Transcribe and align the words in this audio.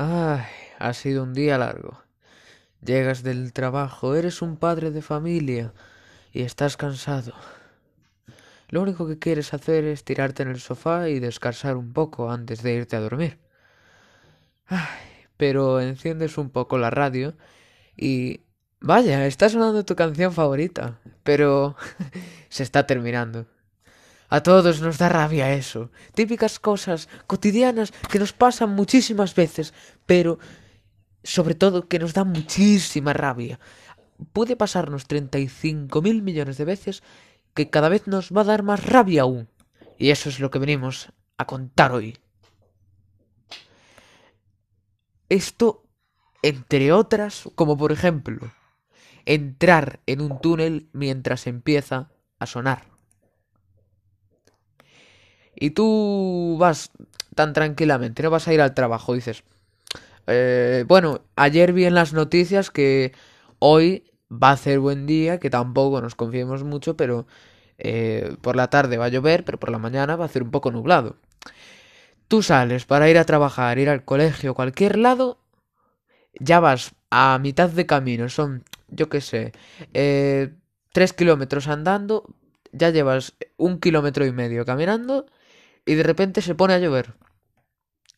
Ay, 0.00 0.44
ha 0.78 0.92
sido 0.92 1.24
un 1.24 1.34
día 1.34 1.58
largo. 1.58 2.00
Llegas 2.84 3.24
del 3.24 3.52
trabajo, 3.52 4.14
eres 4.14 4.42
un 4.42 4.56
padre 4.56 4.92
de 4.92 5.02
familia 5.02 5.72
y 6.32 6.42
estás 6.42 6.76
cansado. 6.76 7.32
Lo 8.68 8.80
único 8.80 9.08
que 9.08 9.18
quieres 9.18 9.52
hacer 9.54 9.84
es 9.84 10.04
tirarte 10.04 10.44
en 10.44 10.50
el 10.50 10.60
sofá 10.60 11.08
y 11.08 11.18
descansar 11.18 11.76
un 11.76 11.92
poco 11.92 12.30
antes 12.30 12.62
de 12.62 12.74
irte 12.74 12.94
a 12.94 13.00
dormir. 13.00 13.38
Ay, 14.66 15.26
pero 15.36 15.80
enciendes 15.80 16.38
un 16.38 16.50
poco 16.50 16.78
la 16.78 16.90
radio 16.90 17.36
y... 17.96 18.42
Vaya, 18.80 19.26
está 19.26 19.48
sonando 19.48 19.84
tu 19.84 19.96
canción 19.96 20.32
favorita, 20.32 21.00
pero 21.24 21.74
se 22.48 22.62
está 22.62 22.86
terminando. 22.86 23.46
A 24.28 24.42
todos 24.42 24.80
nos 24.80 24.98
da 24.98 25.08
rabia 25.08 25.52
eso. 25.52 25.90
Típicas 26.14 26.58
cosas 26.60 27.08
cotidianas 27.26 27.92
que 28.10 28.18
nos 28.18 28.32
pasan 28.32 28.70
muchísimas 28.70 29.34
veces, 29.34 29.72
pero 30.04 30.38
sobre 31.24 31.54
todo 31.54 31.88
que 31.88 31.98
nos 31.98 32.12
da 32.12 32.24
muchísima 32.24 33.12
rabia. 33.12 33.58
Puede 34.32 34.56
pasarnos 34.56 35.06
35 35.06 36.02
mil 36.02 36.22
millones 36.22 36.58
de 36.58 36.64
veces 36.64 37.02
que 37.54 37.70
cada 37.70 37.88
vez 37.88 38.06
nos 38.06 38.30
va 38.30 38.42
a 38.42 38.50
dar 38.52 38.62
más 38.62 38.84
rabia 38.84 39.22
aún. 39.22 39.48
Y 39.96 40.10
eso 40.10 40.28
es 40.28 40.40
lo 40.40 40.50
que 40.50 40.58
venimos 40.58 41.12
a 41.38 41.46
contar 41.46 41.92
hoy. 41.92 42.18
Esto, 45.28 45.84
entre 46.42 46.92
otras, 46.92 47.48
como 47.54 47.76
por 47.76 47.92
ejemplo, 47.92 48.52
entrar 49.24 50.00
en 50.06 50.20
un 50.20 50.40
túnel 50.40 50.88
mientras 50.92 51.46
empieza 51.46 52.10
a 52.38 52.46
sonar. 52.46 52.97
Y 55.60 55.70
tú 55.70 56.56
vas 56.58 56.90
tan 57.34 57.52
tranquilamente, 57.52 58.22
no 58.22 58.30
vas 58.30 58.46
a 58.46 58.54
ir 58.54 58.60
al 58.60 58.74
trabajo, 58.74 59.14
dices, 59.14 59.42
eh, 60.26 60.84
bueno, 60.86 61.22
ayer 61.36 61.72
vi 61.72 61.84
en 61.84 61.94
las 61.94 62.12
noticias 62.12 62.70
que 62.70 63.12
hoy 63.58 64.04
va 64.30 64.50
a 64.50 64.56
ser 64.56 64.78
buen 64.78 65.06
día, 65.06 65.38
que 65.38 65.50
tampoco 65.50 66.00
nos 66.00 66.14
confiemos 66.14 66.62
mucho, 66.62 66.96
pero 66.96 67.26
eh, 67.78 68.36
por 68.40 68.54
la 68.56 68.70
tarde 68.70 68.98
va 68.98 69.06
a 69.06 69.08
llover, 69.08 69.44
pero 69.44 69.58
por 69.58 69.70
la 69.70 69.78
mañana 69.78 70.16
va 70.16 70.26
a 70.26 70.28
ser 70.28 70.42
un 70.42 70.50
poco 70.50 70.70
nublado. 70.70 71.16
Tú 72.28 72.42
sales 72.42 72.84
para 72.84 73.08
ir 73.08 73.18
a 73.18 73.24
trabajar, 73.24 73.78
ir 73.78 73.88
al 73.88 74.04
colegio, 74.04 74.54
cualquier 74.54 74.98
lado, 74.98 75.38
ya 76.38 76.60
vas 76.60 76.94
a 77.10 77.38
mitad 77.40 77.70
de 77.70 77.86
camino, 77.86 78.28
son, 78.28 78.64
yo 78.88 79.08
qué 79.08 79.20
sé, 79.20 79.52
eh, 79.94 80.54
tres 80.92 81.12
kilómetros 81.12 81.68
andando, 81.68 82.24
ya 82.72 82.90
llevas 82.90 83.34
un 83.56 83.80
kilómetro 83.80 84.26
y 84.26 84.32
medio 84.32 84.64
caminando 84.64 85.26
y 85.88 85.94
de 85.94 86.02
repente 86.02 86.42
se 86.42 86.54
pone 86.54 86.74
a 86.74 86.78
llover. 86.78 87.14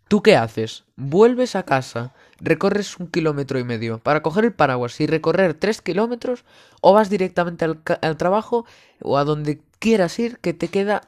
¿Tú 0.08 0.22
qué 0.22 0.34
haces? 0.34 0.82
Vuelves 0.96 1.54
a 1.54 1.62
casa, 1.62 2.12
recorres 2.40 2.98
un 2.98 3.06
kilómetro 3.06 3.60
y 3.60 3.64
medio 3.64 3.98
para 3.98 4.22
coger 4.22 4.44
el 4.44 4.52
paraguas 4.52 5.00
y 5.00 5.06
recorrer 5.06 5.54
tres 5.54 5.80
kilómetros 5.80 6.44
o 6.80 6.92
vas 6.92 7.10
directamente 7.10 7.64
al, 7.64 7.80
al 8.02 8.16
trabajo 8.16 8.66
o 9.00 9.18
a 9.18 9.24
donde 9.24 9.62
quieras 9.78 10.18
ir 10.18 10.38
que 10.40 10.52
te 10.52 10.66
queda 10.66 11.02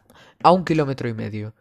a 0.44 0.52
un 0.52 0.64
kilómetro 0.64 1.08
y 1.08 1.14
medio. 1.14 1.52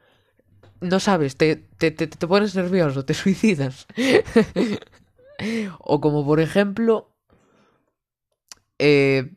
No 0.81 0.99
sabes, 0.99 1.35
te, 1.35 1.55
te, 1.55 1.89
te, 1.89 2.05
te 2.05 2.27
pones 2.27 2.55
nervioso, 2.55 3.03
te 3.03 3.13
suicidas. 3.15 3.87
o 5.79 5.99
como 5.99 6.23
por 6.23 6.39
ejemplo, 6.39 7.09
eh, 8.77 9.33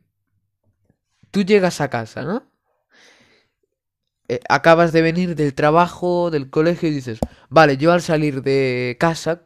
tú 1.31 1.43
llegas 1.43 1.81
a 1.81 1.89
casa, 1.89 2.23
¿no? 2.23 2.54
Eh, 4.29 4.41
acabas 4.49 4.93
de 4.93 5.03
venir 5.03 5.35
del 5.37 5.55
trabajo, 5.55 6.31
del 6.31 6.49
colegio 6.51 6.89
y 6.89 6.93
dices, 6.93 7.19
vale, 7.51 7.77
yo 7.77 7.93
al 7.93 8.03
salir 8.03 8.43
de 8.43 8.97
casa 8.99 9.43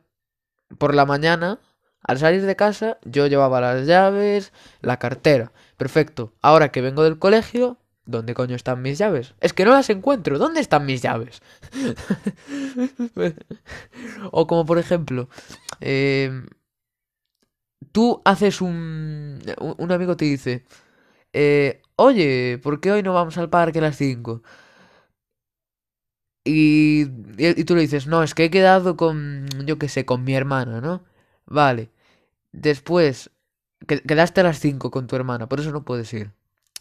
por 0.78 0.94
la 0.94 1.04
mañana, 1.06 1.60
al 2.02 2.18
salir 2.18 2.42
de 2.42 2.56
casa, 2.56 2.98
yo 3.04 3.26
llevaba 3.26 3.60
las 3.60 3.86
llaves, 3.86 4.52
la 4.80 4.98
cartera. 4.98 5.52
Perfecto. 5.76 6.32
Ahora 6.42 6.70
que 6.70 6.80
vengo 6.80 7.02
del 7.02 7.18
colegio, 7.18 7.78
¿dónde 8.06 8.34
coño 8.34 8.54
están 8.54 8.82
mis 8.82 8.98
llaves? 8.98 9.34
Es 9.40 9.52
que 9.52 9.64
no 9.64 9.72
las 9.72 9.90
encuentro. 9.90 10.38
¿Dónde 10.38 10.60
están 10.60 10.86
mis 10.86 11.02
llaves? 11.02 11.42
o 14.30 14.46
como 14.46 14.64
por 14.64 14.78
ejemplo, 14.78 15.28
eh, 15.80 16.30
tú 17.92 18.22
haces 18.24 18.60
un... 18.60 19.42
Un 19.78 19.92
amigo 19.92 20.16
te 20.16 20.24
dice, 20.24 20.64
eh, 21.32 21.82
oye, 21.96 22.58
¿por 22.62 22.80
qué 22.80 22.92
hoy 22.92 23.02
no 23.02 23.12
vamos 23.14 23.38
al 23.38 23.50
parque 23.50 23.80
a 23.80 23.82
las 23.82 23.96
5? 23.96 24.42
Y, 26.44 27.06
y, 27.38 27.64
tú 27.64 27.74
le 27.74 27.82
dices, 27.82 28.06
no, 28.06 28.22
es 28.22 28.34
que 28.34 28.44
he 28.44 28.50
quedado 28.50 28.96
con, 28.96 29.48
yo 29.66 29.78
qué 29.78 29.88
sé, 29.88 30.06
con 30.06 30.24
mi 30.24 30.34
hermana, 30.34 30.80
¿no? 30.80 31.04
Vale. 31.46 31.90
Después, 32.52 33.30
que, 33.86 34.02
quedaste 34.02 34.40
a 34.40 34.44
las 34.44 34.60
5 34.60 34.90
con 34.90 35.06
tu 35.06 35.16
hermana, 35.16 35.48
por 35.48 35.60
eso 35.60 35.72
no 35.72 35.84
puedes 35.84 36.12
ir. 36.14 36.32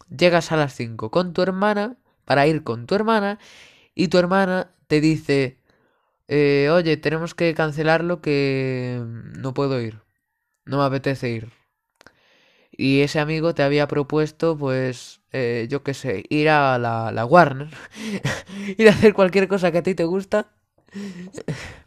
Llegas 0.09 0.51
a 0.51 0.57
las 0.57 0.73
5 0.75 1.11
con 1.11 1.33
tu 1.33 1.41
hermana, 1.41 1.97
para 2.25 2.47
ir 2.47 2.63
con 2.63 2.87
tu 2.87 2.95
hermana, 2.95 3.39
y 3.95 4.09
tu 4.09 4.17
hermana 4.17 4.71
te 4.87 5.01
dice, 5.01 5.59
eh, 6.27 6.69
oye, 6.71 6.97
tenemos 6.97 7.35
que 7.35 7.53
cancelarlo 7.55 8.21
que 8.21 9.03
no 9.39 9.53
puedo 9.53 9.81
ir. 9.81 10.01
No 10.65 10.79
me 10.79 10.85
apetece 10.85 11.29
ir. 11.29 11.51
Y 12.77 13.01
ese 13.01 13.19
amigo 13.19 13.55
te 13.55 13.63
había 13.63 13.87
propuesto, 13.87 14.55
pues, 14.55 15.21
eh, 15.31 15.67
yo 15.69 15.83
qué 15.83 15.95
sé, 15.95 16.23
ir 16.29 16.49
a 16.49 16.77
la, 16.77 17.11
la 17.11 17.25
Warner, 17.25 17.69
ir 18.77 18.87
a 18.87 18.91
hacer 18.91 19.15
cualquier 19.15 19.47
cosa 19.47 19.71
que 19.71 19.79
a 19.79 19.83
ti 19.83 19.95
te 19.95 20.05
gusta. 20.05 20.51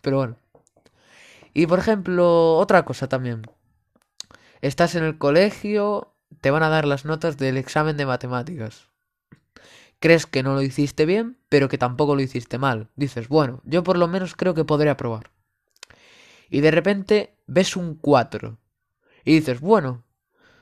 Pero 0.03 0.17
bueno. 0.17 0.37
Y 1.55 1.67
por 1.67 1.79
ejemplo, 1.79 2.56
otra 2.56 2.84
cosa 2.84 3.09
también. 3.09 3.43
Estás 4.61 4.95
en 4.97 5.05
el 5.05 5.17
colegio, 5.17 6.12
te 6.41 6.50
van 6.50 6.62
a 6.65 6.69
dar 6.69 6.87
las 6.87 7.05
notas 7.05 7.39
del 7.39 7.56
examen 7.56 7.97
de 7.97 8.06
matemáticas. 8.06 8.89
Crees 10.00 10.27
que 10.27 10.43
no 10.43 10.55
lo 10.55 10.62
hiciste 10.62 11.06
bien, 11.06 11.39
pero 11.49 11.69
que 11.69 11.79
tampoco 11.79 12.15
lo 12.15 12.23
hiciste 12.23 12.59
mal. 12.59 12.89
Dices, 12.97 13.29
bueno, 13.29 13.61
yo 13.65 13.83
por 13.84 13.99
lo 13.99 14.09
menos 14.09 14.34
creo 14.34 14.55
que 14.55 14.65
podré 14.65 14.91
aprobar. 14.91 15.31
Y 16.49 16.61
de 16.61 16.71
repente 16.71 17.37
ves 17.47 17.77
un 17.77 17.95
4. 17.95 18.59
Y 19.25 19.34
dices, 19.34 19.61
bueno, 19.61 20.05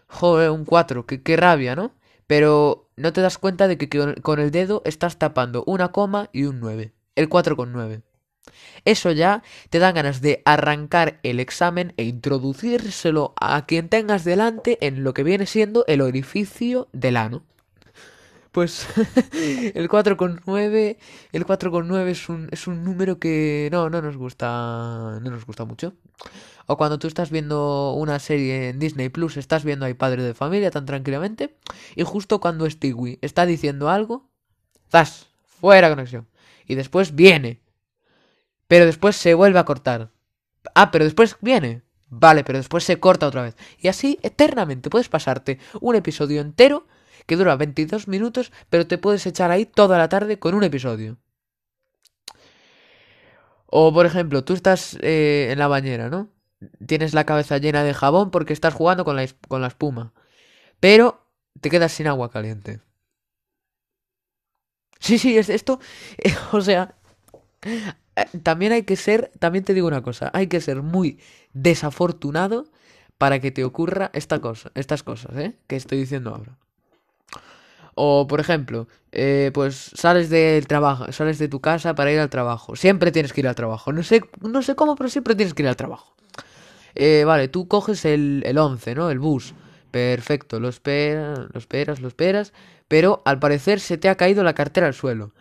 joder, 0.08 0.50
un 0.50 0.64
4, 0.64 1.06
qué, 1.06 1.36
rabia, 1.36 1.76
¿no? 1.76 1.92
Pero 2.26 2.90
no 2.96 3.12
te 3.12 3.20
das 3.20 3.38
cuenta 3.38 3.68
de 3.68 3.78
que 3.78 3.88
con 4.22 4.40
el 4.40 4.50
dedo 4.50 4.82
estás 4.84 5.18
tapando 5.18 5.64
una 5.66 5.92
coma 5.92 6.28
y 6.32 6.44
un 6.44 6.60
9. 6.60 6.92
El 7.14 7.28
4 7.28 7.56
con 7.56 7.72
9. 7.72 8.02
Eso 8.84 9.12
ya 9.12 9.42
te 9.70 9.78
dan 9.78 9.94
ganas 9.94 10.20
de 10.20 10.42
arrancar 10.44 11.20
el 11.22 11.40
examen 11.40 11.92
e 11.96 12.04
introducírselo 12.04 13.34
a 13.40 13.66
quien 13.66 13.88
tengas 13.88 14.24
delante 14.24 14.78
en 14.86 15.04
lo 15.04 15.14
que 15.14 15.22
viene 15.22 15.46
siendo 15.46 15.84
el 15.86 16.00
orificio 16.00 16.88
del 16.92 17.16
ano. 17.16 17.44
Pues 18.52 18.86
el 19.74 19.88
4,9 19.88 20.96
el 21.32 21.46
4,9 21.46 22.06
es 22.08 22.28
un, 22.28 22.48
es 22.50 22.66
un 22.66 22.82
número 22.82 23.18
que 23.18 23.68
no, 23.70 23.90
no 23.90 24.00
nos 24.00 24.16
gusta 24.16 25.18
no 25.22 25.30
nos 25.30 25.44
gusta 25.44 25.64
mucho. 25.64 25.94
O 26.70 26.76
cuando 26.76 26.98
tú 26.98 27.06
estás 27.06 27.30
viendo 27.30 27.92
una 27.92 28.18
serie 28.18 28.68
en 28.68 28.78
Disney 28.78 29.08
Plus, 29.08 29.38
estás 29.38 29.64
viendo 29.64 29.86
ahí 29.86 29.94
Padre 29.94 30.22
de 30.22 30.34
Familia 30.34 30.70
tan 30.70 30.84
tranquilamente, 30.84 31.56
y 31.96 32.02
justo 32.02 32.40
cuando 32.40 32.68
Stewie 32.68 33.18
está 33.22 33.46
diciendo 33.46 33.88
algo, 33.88 34.28
¡zas! 34.90 35.28
Fuera 35.46 35.88
conexión. 35.88 36.28
Y 36.66 36.74
después 36.74 37.14
viene. 37.14 37.62
Pero 38.66 38.84
después 38.84 39.16
se 39.16 39.32
vuelve 39.32 39.58
a 39.58 39.64
cortar. 39.64 40.10
Ah, 40.74 40.90
pero 40.90 41.04
después 41.04 41.36
viene. 41.40 41.82
Vale, 42.10 42.44
pero 42.44 42.58
después 42.58 42.84
se 42.84 43.00
corta 43.00 43.26
otra 43.26 43.42
vez. 43.42 43.56
Y 43.78 43.88
así 43.88 44.18
eternamente 44.22 44.90
puedes 44.90 45.08
pasarte 45.08 45.58
un 45.80 45.96
episodio 45.96 46.42
entero 46.42 46.86
que 47.28 47.36
dura 47.36 47.56
22 47.56 48.08
minutos, 48.08 48.52
pero 48.70 48.86
te 48.86 48.96
puedes 48.96 49.26
echar 49.26 49.50
ahí 49.50 49.66
toda 49.66 49.98
la 49.98 50.08
tarde 50.08 50.38
con 50.38 50.54
un 50.54 50.64
episodio. 50.64 51.18
O 53.66 53.92
por 53.92 54.06
ejemplo, 54.06 54.44
tú 54.44 54.54
estás 54.54 54.96
eh, 55.02 55.48
en 55.52 55.58
la 55.58 55.68
bañera, 55.68 56.08
¿no? 56.08 56.30
Tienes 56.86 57.12
la 57.14 57.24
cabeza 57.24 57.58
llena 57.58 57.84
de 57.84 57.92
jabón 57.92 58.30
porque 58.30 58.54
estás 58.54 58.72
jugando 58.72 59.04
con 59.04 59.14
la, 59.16 59.26
con 59.46 59.60
la 59.60 59.68
espuma. 59.68 60.14
Pero 60.80 61.28
te 61.60 61.68
quedas 61.70 61.92
sin 61.92 62.06
agua 62.06 62.30
caliente. 62.30 62.80
Sí, 65.00 65.18
sí, 65.18 65.36
es 65.36 65.50
esto. 65.50 65.80
Eh, 66.16 66.34
o 66.52 66.62
sea, 66.62 66.96
eh, 67.62 68.24
también 68.42 68.72
hay 68.72 68.84
que 68.84 68.96
ser, 68.96 69.30
también 69.38 69.64
te 69.64 69.74
digo 69.74 69.86
una 69.86 70.02
cosa, 70.02 70.30
hay 70.32 70.46
que 70.46 70.60
ser 70.62 70.82
muy 70.82 71.20
desafortunado 71.52 72.64
para 73.18 73.40
que 73.40 73.50
te 73.50 73.64
ocurra 73.64 74.10
esta 74.14 74.40
cosa, 74.40 74.72
estas 74.74 75.02
cosas, 75.02 75.36
¿eh? 75.36 75.58
Que 75.66 75.76
estoy 75.76 75.98
diciendo 75.98 76.34
ahora. 76.34 76.58
O, 78.00 78.28
por 78.28 78.38
ejemplo, 78.38 78.86
eh, 79.10 79.50
pues 79.52 79.90
sales 79.94 80.30
del 80.30 80.68
trabajo, 80.68 81.10
sales 81.10 81.38
de 81.40 81.48
tu 81.48 81.60
casa 81.60 81.96
para 81.96 82.12
ir 82.12 82.20
al 82.20 82.30
trabajo. 82.30 82.76
Siempre 82.76 83.10
tienes 83.10 83.32
que 83.32 83.40
ir 83.40 83.48
al 83.48 83.56
trabajo. 83.56 83.92
No 83.92 84.04
sé, 84.04 84.22
no 84.40 84.62
sé 84.62 84.76
cómo, 84.76 84.94
pero 84.94 85.10
siempre 85.10 85.34
tienes 85.34 85.52
que 85.52 85.62
ir 85.62 85.68
al 85.68 85.74
trabajo. 85.74 86.14
Eh, 86.94 87.24
vale, 87.26 87.48
tú 87.48 87.66
coges 87.66 88.04
el, 88.04 88.44
el 88.46 88.56
11, 88.56 88.94
¿no? 88.94 89.10
El 89.10 89.18
bus. 89.18 89.52
Perfecto, 89.90 90.60
lo 90.60 90.68
esperas, 90.68 91.48
lo 91.52 91.58
esperas, 91.58 92.00
lo 92.00 92.06
esperas. 92.06 92.52
Pero 92.86 93.20
al 93.24 93.40
parecer 93.40 93.80
se 93.80 93.98
te 93.98 94.08
ha 94.08 94.14
caído 94.14 94.44
la 94.44 94.54
cartera 94.54 94.86
al 94.86 94.94
suelo. 94.94 95.32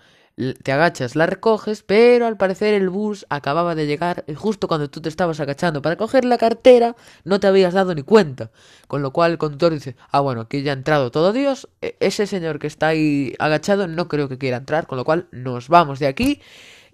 Te 0.62 0.72
agachas, 0.72 1.16
la 1.16 1.26
recoges, 1.26 1.82
pero 1.82 2.28
al 2.28 2.38
parecer 2.38 2.76
el 2.76 2.90
bus 2.90 3.26
acababa 3.30 3.74
de 3.74 3.88
llegar 3.88 4.24
y 4.28 4.36
justo 4.36 4.68
cuando 4.68 4.88
tú 4.88 5.02
te 5.02 5.10
estabas 5.10 5.40
agachando 5.40 5.82
para 5.82 5.96
coger 5.96 6.26
la 6.26 6.38
cartera 6.38 6.96
no 7.24 7.40
te 7.40 7.48
habías 7.48 7.74
dado 7.74 7.96
ni 7.96 8.04
cuenta. 8.04 8.52
Con 8.88 9.02
lo 9.02 9.12
cual 9.12 9.32
el 9.32 9.38
conductor 9.40 9.74
dice, 9.74 9.96
ah 10.12 10.20
bueno, 10.20 10.42
aquí 10.42 10.62
ya 10.62 10.72
ha 10.72 10.76
entrado 10.76 11.10
todo 11.10 11.34
Dios, 11.34 11.68
e, 11.82 11.98
ese 12.00 12.28
señor 12.28 12.60
que 12.60 12.68
está 12.68 12.90
ahí 12.90 13.34
agachado 13.40 13.88
no 13.88 14.08
creo 14.08 14.30
que 14.30 14.38
quiera 14.38 14.58
entrar, 14.58 14.86
con 14.86 14.98
lo 14.98 15.06
cual 15.06 15.28
nos 15.32 15.70
vamos 15.70 15.98
de 15.98 16.06
aquí 16.06 16.40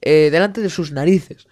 eh, 0.01 0.29
delante 0.31 0.61
de 0.61 0.69
sus 0.69 0.93
narices. 0.93 1.47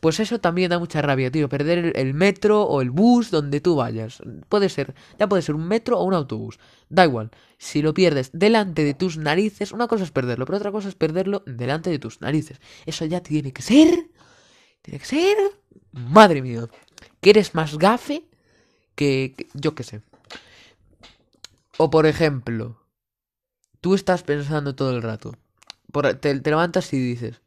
Pues 0.00 0.18
eso 0.18 0.40
también 0.40 0.70
da 0.70 0.78
mucha 0.78 1.02
rabia, 1.02 1.30
tío, 1.30 1.50
perder 1.50 1.92
el, 1.94 2.14
metro 2.14 2.62
o 2.62 2.80
el 2.80 2.90
bus 2.90 3.30
donde 3.30 3.60
tú 3.60 3.76
vayas. 3.76 4.22
Puede 4.48 4.70
ser, 4.70 4.94
ya 5.18 5.28
puede 5.28 5.42
ser 5.42 5.54
un 5.54 5.68
metro 5.68 5.98
o 5.98 6.04
un 6.04 6.14
autobús. 6.14 6.58
Da 6.88 7.04
igual. 7.04 7.30
Si 7.58 7.82
lo 7.82 7.92
pierdes 7.92 8.30
delante 8.32 8.82
de 8.82 8.94
tus 8.94 9.18
narices, 9.18 9.72
una 9.72 9.88
cosa 9.88 10.04
es 10.04 10.10
perderlo, 10.10 10.46
pero 10.46 10.56
otra 10.56 10.72
cosa 10.72 10.88
es 10.88 10.94
perderlo 10.94 11.42
delante 11.44 11.90
de 11.90 11.98
tus 11.98 12.22
narices. 12.22 12.60
Eso 12.86 13.04
ya 13.04 13.22
tiene 13.22 13.52
que 13.52 13.60
ser. 13.60 14.08
Tiene 14.80 14.98
que 14.98 15.04
ser. 15.04 15.36
Madre 15.92 16.40
mía. 16.40 16.66
Que 17.20 17.30
eres 17.30 17.54
más 17.54 17.76
gafe 17.76 18.24
que, 18.94 19.34
yo 19.52 19.74
qué 19.74 19.82
sé. 19.82 20.00
O 21.76 21.90
por 21.90 22.06
ejemplo, 22.06 22.80
tú 23.82 23.94
estás 23.94 24.22
pensando 24.22 24.74
todo 24.74 24.96
el 24.96 25.02
rato. 25.02 25.36
te 26.20 26.34
levantas 26.34 26.90
y 26.94 26.98
dices, 26.98 27.42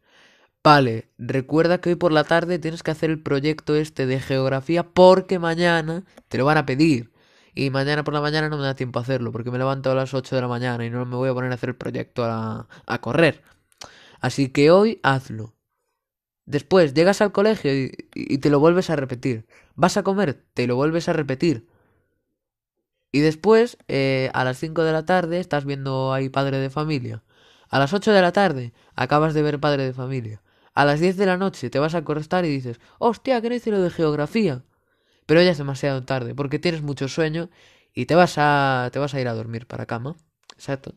Vale, 0.64 1.10
recuerda 1.18 1.80
que 1.82 1.90
hoy 1.90 1.96
por 1.96 2.14
la 2.14 2.24
tarde 2.24 2.58
tienes 2.58 2.84
que 2.84 2.92
hacer 2.92 3.10
el 3.10 3.22
proyecto 3.22 3.76
este 3.76 4.06
de 4.06 4.22
geografía 4.22 4.84
porque 4.84 5.38
mañana 5.38 6.06
te 6.30 6.38
lo 6.38 6.46
van 6.46 6.58
a 6.58 6.66
pedir. 6.66 7.12
Y 7.54 7.70
mañana 7.70 8.04
por 8.04 8.14
la 8.14 8.22
mañana 8.22 8.50
no 8.50 8.58
me 8.58 8.64
da 8.64 8.76
tiempo 8.76 9.00
a 9.00 9.02
hacerlo 9.04 9.32
porque 9.32 9.52
me 9.52 9.58
levanto 9.58 9.92
a 9.92 9.96
las 9.96 10.14
8 10.14 10.36
de 10.36 10.42
la 10.42 10.48
mañana 10.48 10.86
y 10.86 10.90
no 10.90 11.06
me 11.06 11.18
voy 11.18 11.30
a 11.30 11.34
poner 11.34 11.52
a 11.52 11.56
hacer 11.56 11.70
el 11.70 11.76
proyecto 11.76 12.24
a, 12.26 12.68
correr. 13.02 13.44
Así 14.22 14.50
que 14.50 14.72
hoy 14.72 15.00
hazlo. 15.04 15.56
Después 16.46 16.94
llegas 16.94 17.22
al 17.22 17.32
colegio 17.34 17.72
y, 17.74 18.38
te 18.40 18.50
lo 18.50 18.60
vuelves 18.60 18.90
a 18.90 18.96
repetir. 18.96 19.48
Vas 19.76 19.98
a 19.98 20.04
comer, 20.04 20.46
te 20.54 20.68
lo 20.68 20.76
vuelves 20.78 21.10
a 21.10 21.14
repetir. 21.14 21.68
Y 23.12 23.20
después, 23.22 23.78
eh, 23.88 24.32
a 24.34 24.44
las 24.44 24.58
5 24.60 24.84
de 24.84 24.92
la 24.92 25.06
tarde, 25.06 25.40
estás 25.40 25.66
viendo 25.66 26.14
ahí 26.14 26.30
Padre 26.30 26.58
de 26.60 26.70
Familia. 26.70 27.24
A 27.70 27.80
las 27.80 27.94
8 27.94 28.12
de 28.12 28.22
la 28.22 28.32
tarde, 28.32 28.74
acabas 28.96 29.34
de 29.34 29.42
ver 29.44 29.60
Padre 29.60 29.86
de 29.86 29.94
Familia. 29.94 30.42
A 30.74 30.86
las 30.86 31.00
10 31.00 31.18
de 31.18 31.26
la 31.26 31.38
noche 31.38 31.70
te 31.70 31.80
vas 31.80 31.96
a 31.96 32.00
acostar 32.00 32.46
y 32.46 32.50
dices, 32.50 32.80
hostia, 33.00 33.42
no 33.42 33.54
hice 33.54 33.72
lo 33.72 33.82
de 33.82 33.90
geografía. 33.90 34.64
Pero 35.28 35.42
ya 35.44 35.52
es 35.52 35.58
demasiado 35.60 36.04
tarde, 36.06 36.36
porque 36.36 36.60
tienes 36.60 36.82
mucho 36.84 37.08
sueño 37.08 37.50
y 37.94 38.06
te 38.08 38.16
vas 38.16 38.36
a, 38.38 38.90
te 38.94 39.00
vas 39.00 39.14
a 39.14 39.22
ir 39.22 39.28
a 39.28 39.34
dormir 39.34 39.68
para 39.68 39.86
cama. 39.86 40.16
Exacto. 40.56 40.96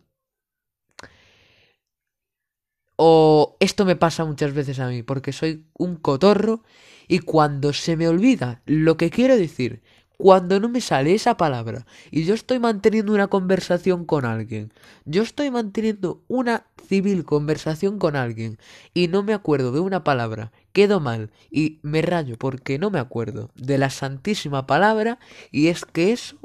O 2.97 3.57
esto 3.61 3.85
me 3.85 3.97
pasa 3.97 4.25
muchas 4.25 4.55
veces 4.55 4.79
a 4.81 4.89
mí, 4.89 5.03
porque 5.03 5.33
soy 5.33 5.67
un 5.75 5.97
cotorro 5.97 6.63
y 7.09 7.19
cuando 7.21 7.73
se 7.73 7.97
me 7.97 8.09
olvida 8.09 8.63
lo 8.65 8.97
que 8.97 9.11
quiero 9.11 9.37
decir 9.37 9.83
cuando 10.17 10.61
no 10.61 10.69
me 10.69 10.81
sale 10.81 11.15
esa 11.15 11.37
palabra 11.37 11.87
y 12.11 12.25
yo 12.25 12.35
estoy 12.35 12.59
manteniendo 12.59 13.13
una 13.13 13.29
conversación 13.29 14.05
con 14.05 14.25
alguien, 14.25 14.73
yo 15.05 15.23
estoy 15.23 15.51
manteniendo 15.51 16.23
una 16.29 16.67
civil 16.89 17.25
conversación 17.25 17.99
con 17.99 18.17
alguien 18.17 18.59
y 18.95 19.09
no 19.09 19.23
me 19.23 19.35
acuerdo 19.35 19.73
de 19.73 19.81
una 19.81 20.05
palabra, 20.05 20.53
quedo 20.73 21.01
mal 21.01 21.31
y 21.51 21.79
me 21.83 22.03
rayo 22.03 22.37
porque 22.39 22.79
no 22.79 22.91
me 22.91 22.99
acuerdo 22.99 23.51
de 23.55 23.79
la 23.79 23.91
santísima 23.91 24.67
palabra 24.67 25.19
y 25.51 25.69
es 25.69 25.85
que 25.85 26.13
eso 26.13 26.37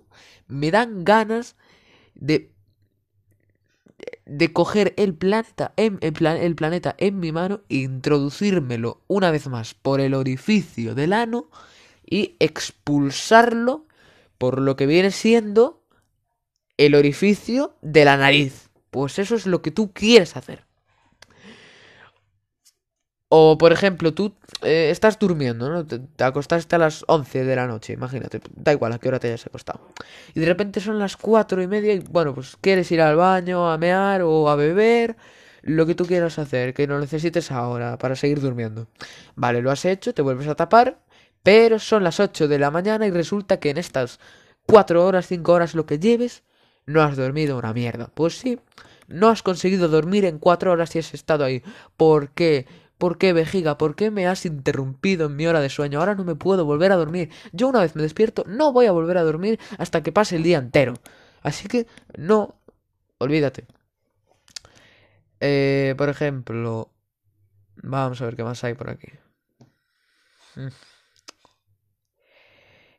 me 0.47 0.71
dan 0.71 1.03
ganas 1.03 1.55
de 2.15 2.51
de 4.25 4.53
coger 4.53 4.93
el 4.97 5.13
planeta 5.13 5.73
en, 5.75 5.99
el 6.01 6.55
planeta 6.55 6.95
en 6.97 7.19
mi 7.19 7.31
mano 7.31 7.61
e 7.69 7.77
introducírmelo 7.77 9.01
una 9.07 9.29
vez 9.29 9.47
más 9.47 9.73
por 9.73 9.99
el 9.99 10.13
orificio 10.13 10.95
del 10.95 11.13
ano 11.13 11.49
y 12.11 12.35
expulsarlo 12.39 13.87
por 14.37 14.59
lo 14.59 14.75
que 14.75 14.85
viene 14.85 15.09
siendo 15.09 15.81
el 16.77 16.93
orificio 16.93 17.73
de 17.81 18.05
la 18.05 18.17
nariz. 18.17 18.69
Pues 18.91 19.17
eso 19.17 19.33
es 19.35 19.47
lo 19.47 19.61
que 19.63 19.71
tú 19.71 19.93
quieres 19.93 20.35
hacer. 20.35 20.65
O, 23.29 23.57
por 23.57 23.71
ejemplo, 23.71 24.13
tú 24.13 24.35
eh, 24.61 24.89
estás 24.91 25.17
durmiendo, 25.17 25.69
¿no? 25.69 25.85
Te, 25.85 26.01
acostaste 26.21 26.75
a 26.75 26.79
las 26.79 27.05
11 27.07 27.45
de 27.45 27.55
la 27.55 27.65
noche, 27.65 27.93
imagínate. 27.93 28.41
Da 28.53 28.73
igual 28.73 28.91
a 28.91 28.99
qué 28.99 29.07
hora 29.07 29.19
te 29.19 29.29
hayas 29.29 29.45
acostado. 29.45 29.79
Y 30.35 30.41
de 30.41 30.45
repente 30.45 30.81
son 30.81 30.99
las 30.99 31.15
4 31.15 31.61
y 31.61 31.67
media 31.67 31.93
y, 31.93 31.99
bueno, 31.99 32.35
pues 32.35 32.57
quieres 32.59 32.91
ir 32.91 32.99
al 32.99 33.15
baño, 33.15 33.71
a 33.71 33.77
mear 33.77 34.23
o 34.23 34.49
a 34.49 34.57
beber. 34.57 35.15
Lo 35.61 35.85
que 35.85 35.95
tú 35.95 36.05
quieras 36.05 36.39
hacer, 36.39 36.73
que 36.73 36.87
no 36.87 36.99
necesites 36.99 37.51
ahora 37.51 37.97
para 37.97 38.17
seguir 38.17 38.41
durmiendo. 38.41 38.87
Vale, 39.35 39.61
lo 39.61 39.71
has 39.71 39.85
hecho, 39.85 40.13
te 40.13 40.21
vuelves 40.21 40.47
a 40.49 40.55
tapar 40.55 40.97
pero 41.43 41.79
son 41.79 42.03
las 42.03 42.19
8 42.19 42.47
de 42.47 42.59
la 42.59 42.71
mañana 42.71 43.07
y 43.07 43.11
resulta 43.11 43.59
que 43.59 43.69
en 43.69 43.77
estas 43.77 44.19
4 44.67 45.05
horas, 45.05 45.27
5 45.27 45.51
horas, 45.51 45.75
lo 45.75 45.85
que 45.85 45.99
lleves, 45.99 46.43
no 46.85 47.01
has 47.01 47.17
dormido 47.17 47.57
una 47.57 47.73
mierda. 47.73 48.07
Pues 48.13 48.37
sí, 48.37 48.59
no 49.07 49.29
has 49.29 49.43
conseguido 49.43 49.87
dormir 49.87 50.25
en 50.25 50.39
4 50.39 50.71
horas 50.71 50.95
y 50.95 50.99
has 50.99 51.13
estado 51.13 51.43
ahí. 51.43 51.63
¿Por 51.97 52.29
qué? 52.29 52.67
¿Por 52.97 53.17
qué, 53.17 53.33
vejiga? 53.33 53.77
¿Por 53.77 53.95
qué 53.95 54.11
me 54.11 54.27
has 54.27 54.45
interrumpido 54.45 55.25
en 55.25 55.35
mi 55.35 55.47
hora 55.47 55.59
de 55.59 55.69
sueño? 55.69 55.99
Ahora 55.99 56.13
no 56.15 56.23
me 56.23 56.35
puedo 56.35 56.65
volver 56.65 56.91
a 56.91 56.95
dormir. 56.97 57.31
Yo 57.51 57.67
una 57.67 57.81
vez 57.81 57.95
me 57.95 58.03
despierto, 58.03 58.43
no 58.47 58.71
voy 58.73 58.85
a 58.85 58.91
volver 58.91 59.17
a 59.17 59.23
dormir 59.23 59.59
hasta 59.79 60.03
que 60.03 60.11
pase 60.11 60.35
el 60.35 60.43
día 60.43 60.59
entero. 60.59 60.93
Así 61.41 61.67
que 61.67 61.87
no, 62.15 62.55
olvídate. 63.17 63.65
Eh, 65.39 65.95
por 65.97 66.09
ejemplo, 66.09 66.91
vamos 67.77 68.21
a 68.21 68.25
ver 68.25 68.35
qué 68.35 68.43
más 68.43 68.63
hay 68.63 68.75
por 68.75 68.91
aquí. 68.91 69.09
Mm 70.55 70.90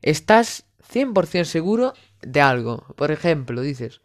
estás 0.03 0.67
100% 0.93 1.45
seguro 1.45 1.95
de 2.21 2.41
algo. 2.41 2.87
Por 2.97 3.11
ejemplo, 3.11 3.63
dices, 3.63 4.01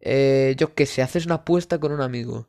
eh, 0.00 0.54
yo 0.58 0.74
que 0.74 0.86
sé, 0.86 1.02
haces 1.02 1.26
una 1.26 1.36
apuesta 1.36 1.80
con 1.80 1.92
un 1.92 2.00
amigo. 2.00 2.48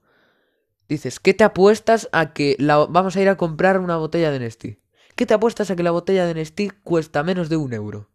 Dices, 0.87 1.19
¿qué 1.19 1.33
te 1.33 1.43
apuestas 1.43 2.09
a 2.11 2.33
que 2.33 2.55
la... 2.59 2.77
vamos 2.85 3.15
a 3.15 3.21
ir 3.21 3.29
a 3.29 3.37
comprar 3.37 3.79
una 3.79 3.97
botella 3.97 4.31
de 4.31 4.39
Nestí? 4.39 4.79
¿Qué 5.15 5.25
te 5.25 5.33
apuestas 5.33 5.71
a 5.71 5.75
que 5.75 5.83
la 5.83 5.91
botella 5.91 6.25
de 6.25 6.33
Nestí 6.33 6.69
cuesta 6.69 7.23
menos 7.23 7.49
de 7.49 7.57
un 7.57 7.73
euro? 7.73 8.09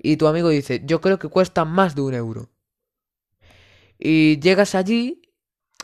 Y 0.00 0.16
tu 0.16 0.26
amigo 0.26 0.48
dice, 0.48 0.82
yo 0.84 1.00
creo 1.00 1.18
que 1.18 1.28
cuesta 1.28 1.64
más 1.64 1.94
de 1.94 2.02
un 2.02 2.14
euro. 2.14 2.50
Y 3.98 4.38
llegas 4.38 4.74
allí 4.74 5.22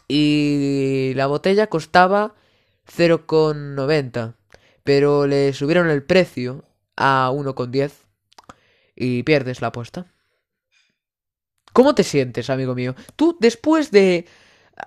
y 0.07 1.13
la 1.17 1.27
botella 1.27 1.69
costaba 1.69 2.35
0,90. 2.87 4.37
Pero 4.85 5.27
le 5.27 5.53
subieron 5.53 5.89
el 5.89 6.05
precio 6.05 6.65
a 6.97 7.31
1,10 7.33 7.93
y 8.97 9.23
pierdes 9.23 9.61
la 9.61 9.69
apuesta. 9.69 10.07
¿Cómo 11.73 11.95
te 11.95 12.05
sientes, 12.05 12.51
amigo 12.51 12.75
mío? 12.75 12.95
Tú, 13.17 13.37
después 13.41 13.91
de 13.91 14.27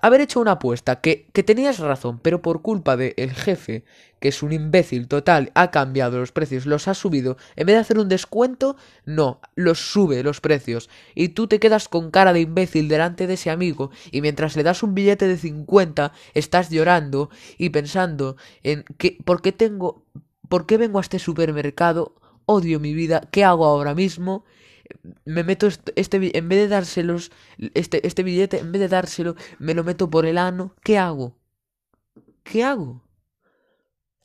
haber 0.02 0.20
hecho 0.20 0.40
una 0.40 0.52
apuesta 0.52 1.00
que, 1.00 1.28
que 1.32 1.42
tenías 1.42 1.78
razón, 1.78 2.18
pero 2.20 2.42
por 2.42 2.62
culpa 2.62 2.96
del 2.96 3.14
el 3.16 3.32
jefe, 3.32 3.84
que 4.20 4.28
es 4.28 4.42
un 4.42 4.52
imbécil 4.52 5.08
total, 5.08 5.50
ha 5.54 5.70
cambiado 5.70 6.18
los 6.18 6.32
precios, 6.32 6.66
los 6.66 6.88
ha 6.88 6.94
subido, 6.94 7.36
en 7.56 7.66
vez 7.66 7.76
de 7.76 7.80
hacer 7.80 7.98
un 7.98 8.08
descuento, 8.08 8.76
no, 9.04 9.40
los 9.54 9.78
sube 9.78 10.22
los 10.22 10.40
precios, 10.40 10.90
y 11.14 11.28
tú 11.30 11.46
te 11.46 11.60
quedas 11.60 11.88
con 11.88 12.10
cara 12.10 12.32
de 12.32 12.40
imbécil 12.40 12.88
delante 12.88 13.26
de 13.26 13.34
ese 13.34 13.50
amigo, 13.50 13.90
y 14.10 14.20
mientras 14.20 14.56
le 14.56 14.62
das 14.62 14.82
un 14.82 14.94
billete 14.94 15.26
de 15.26 15.36
50, 15.36 16.12
estás 16.34 16.70
llorando 16.70 17.30
y 17.56 17.70
pensando 17.70 18.36
en 18.62 18.84
que, 18.98 19.18
¿por 19.24 19.42
qué 19.42 19.52
tengo, 19.52 20.04
¿Por 20.48 20.66
qué 20.66 20.76
vengo 20.76 20.98
a 20.98 21.02
este 21.02 21.18
supermercado? 21.18 22.14
Odio 22.46 22.80
mi 22.80 22.94
vida. 22.94 23.28
¿Qué 23.30 23.44
hago 23.44 23.66
ahora 23.66 23.94
mismo? 23.94 24.44
Me 25.24 25.44
meto 25.44 25.68
este, 25.96 26.38
en 26.38 26.48
vez 26.48 26.58
de 26.58 26.68
dárselos 26.68 27.30
este, 27.74 28.06
este 28.06 28.22
billete, 28.22 28.58
en 28.58 28.72
vez 28.72 28.80
de 28.80 28.88
dárselo, 28.88 29.36
me 29.58 29.74
lo 29.74 29.84
meto 29.84 30.08
por 30.08 30.24
el 30.24 30.38
ano. 30.38 30.74
¿Qué 30.82 30.96
hago? 30.98 31.36
¿Qué 32.42 32.64
hago? 32.64 33.02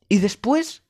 Y 0.07 0.19
después 0.19 0.83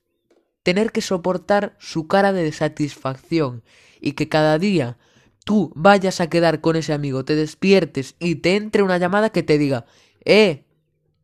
tener 0.62 0.92
que 0.92 1.00
soportar 1.00 1.76
su 1.78 2.06
cara 2.08 2.32
de 2.32 2.50
satisfacción 2.52 3.62
y 4.00 4.12
que 4.12 4.28
cada 4.28 4.58
día 4.58 4.98
tú 5.44 5.72
vayas 5.74 6.20
a 6.20 6.28
quedar 6.28 6.60
con 6.60 6.76
ese 6.76 6.92
amigo, 6.92 7.24
te 7.24 7.36
despiertes 7.36 8.16
y 8.18 8.36
te 8.36 8.56
entre 8.56 8.82
una 8.82 8.98
llamada 8.98 9.30
que 9.30 9.42
te 9.42 9.58
diga, 9.58 9.84
eh, 10.24 10.64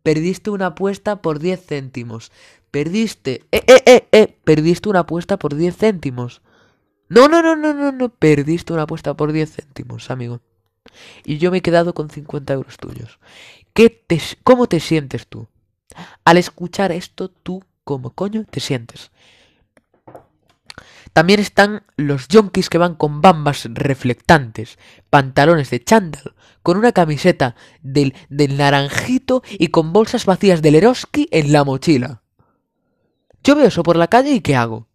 perdiste 0.03 0.51
una 0.51 0.67
apuesta 0.67 1.23
por 1.23 1.39
10 1.39 1.65
céntimos. 1.67 2.31
Perdiste. 2.71 3.47
Eh, 3.51 3.65
eh, 3.67 3.83
eh, 3.87 4.09
eh. 4.13 4.39
Perdiste 4.45 4.89
una 4.89 5.01
apuesta 5.01 5.39
por 5.39 5.55
10 5.55 5.77
céntimos. 5.77 6.43
No, 7.09 7.29
no, 7.29 7.43
no, 7.43 7.57
no, 7.57 7.75
no, 7.75 7.93
no. 7.93 8.09
Perdiste 8.09 8.73
una 8.73 8.83
apuesta 8.83 9.15
por 9.15 9.33
10 9.33 9.53
céntimos, 9.53 10.11
amigo. 10.11 10.41
Y 11.25 11.39
yo 11.39 11.51
me 11.51 11.59
he 11.59 11.63
quedado 11.63 11.95
con 11.95 12.11
50 12.11 12.53
euros 12.53 12.77
tuyos. 12.77 13.19
¿Qué 13.73 13.91
te, 13.91 14.21
¿Cómo 14.43 14.67
te 14.67 14.81
sientes 14.81 15.27
tú? 15.27 15.49
Al 16.25 16.37
escuchar 16.37 16.93
esto, 16.93 17.29
tú, 17.29 17.63
¿cómo 17.85 18.11
coño 18.11 18.45
te 18.45 18.61
sientes? 18.61 19.11
También 21.13 21.41
están 21.41 21.83
los 21.97 22.29
yonkis 22.29 22.71
que 22.71 22.79
van 22.79 22.95
con 22.95 23.21
bambas 23.21 23.67
reflectantes, 23.69 24.79
pantalones 25.11 25.71
de 25.71 25.83
chándal, 25.83 26.35
con 26.63 26.77
una 26.77 26.93
camiseta 26.93 27.57
del, 27.83 28.15
del 28.29 28.57
naranjito 28.57 29.43
y 29.51 29.69
con 29.69 29.93
bolsas 29.93 30.25
vacías 30.25 30.63
del 30.63 30.77
Eroski 30.77 31.29
en 31.33 31.53
la 31.53 31.65
mochila. 31.65 32.23
Yo 33.43 33.55
veo 33.55 33.67
eso 33.67 33.83
por 33.83 33.97
la 33.97 34.09
calle 34.09 34.33
y 34.33 34.41
¿qué 34.41 34.57
hago? 34.57 34.87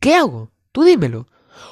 ¿Qué 0.00 0.14
hago? 0.14 0.50
Tú 0.72 0.84
dímelo. 0.84 1.26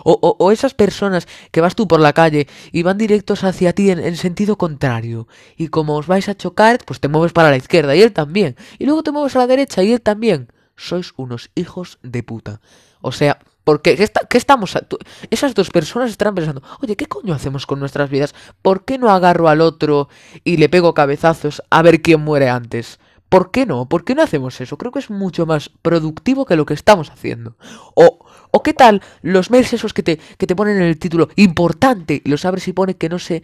O, 0.04 0.18
o, 0.20 0.36
o, 0.38 0.52
esas 0.52 0.74
personas 0.74 1.26
que 1.50 1.60
vas 1.60 1.74
tú 1.74 1.88
por 1.88 2.00
la 2.00 2.12
calle 2.12 2.46
y 2.70 2.82
van 2.82 2.98
directos 2.98 3.44
hacia 3.44 3.72
ti 3.72 3.90
en, 3.90 3.98
en, 3.98 4.16
sentido 4.16 4.56
contrario. 4.56 5.26
Y 5.56 5.68
como 5.68 5.96
os 5.96 6.06
vais 6.06 6.28
a 6.28 6.36
chocar, 6.36 6.78
pues 6.86 7.00
te 7.00 7.08
mueves 7.08 7.32
para 7.32 7.50
la 7.50 7.56
izquierda 7.56 7.96
y 7.96 8.02
él 8.02 8.12
también. 8.12 8.56
Y 8.78 8.84
luego 8.84 9.02
te 9.02 9.10
mueves 9.10 9.34
a 9.36 9.40
la 9.40 9.46
derecha 9.46 9.82
y 9.82 9.92
él 9.92 10.00
también. 10.00 10.52
Sois 10.76 11.12
unos 11.16 11.50
hijos 11.54 11.98
de 12.02 12.22
puta. 12.22 12.60
O 13.00 13.12
sea, 13.12 13.38
porque 13.64 13.96
¿qué, 13.96 14.04
está, 14.04 14.26
qué 14.28 14.38
estamos? 14.38 14.76
A, 14.76 14.86
esas 15.30 15.54
dos 15.54 15.70
personas 15.70 16.10
estarán 16.10 16.34
pensando, 16.34 16.62
oye, 16.82 16.96
¿qué 16.96 17.06
coño 17.06 17.34
hacemos 17.34 17.66
con 17.66 17.80
nuestras 17.80 18.10
vidas? 18.10 18.34
¿Por 18.62 18.84
qué 18.84 18.98
no 18.98 19.10
agarro 19.10 19.48
al 19.48 19.60
otro 19.60 20.08
y 20.44 20.56
le 20.56 20.68
pego 20.68 20.94
cabezazos 20.94 21.62
a 21.70 21.82
ver 21.82 22.02
quién 22.02 22.20
muere 22.20 22.48
antes? 22.48 22.98
¿Por 23.30 23.52
qué 23.52 23.64
no? 23.64 23.88
¿Por 23.88 24.04
qué 24.04 24.16
no 24.16 24.22
hacemos 24.22 24.60
eso? 24.60 24.76
Creo 24.76 24.90
que 24.90 24.98
es 24.98 25.08
mucho 25.08 25.46
más 25.46 25.70
productivo 25.82 26.44
que 26.44 26.56
lo 26.56 26.66
que 26.66 26.74
estamos 26.74 27.10
haciendo. 27.10 27.56
O, 27.94 28.18
o 28.50 28.62
qué 28.62 28.74
tal 28.74 29.02
los 29.22 29.50
mails 29.50 29.72
esos 29.72 29.94
que 29.94 30.02
te, 30.02 30.18
que 30.36 30.46
te 30.46 30.56
ponen 30.56 30.76
en 30.76 30.82
el 30.82 30.98
título 30.98 31.28
importante 31.36 32.22
y 32.24 32.28
los 32.28 32.44
abres 32.44 32.66
y 32.68 32.72
pone 32.72 32.96
que 32.96 33.08
no 33.08 33.18
sé 33.18 33.42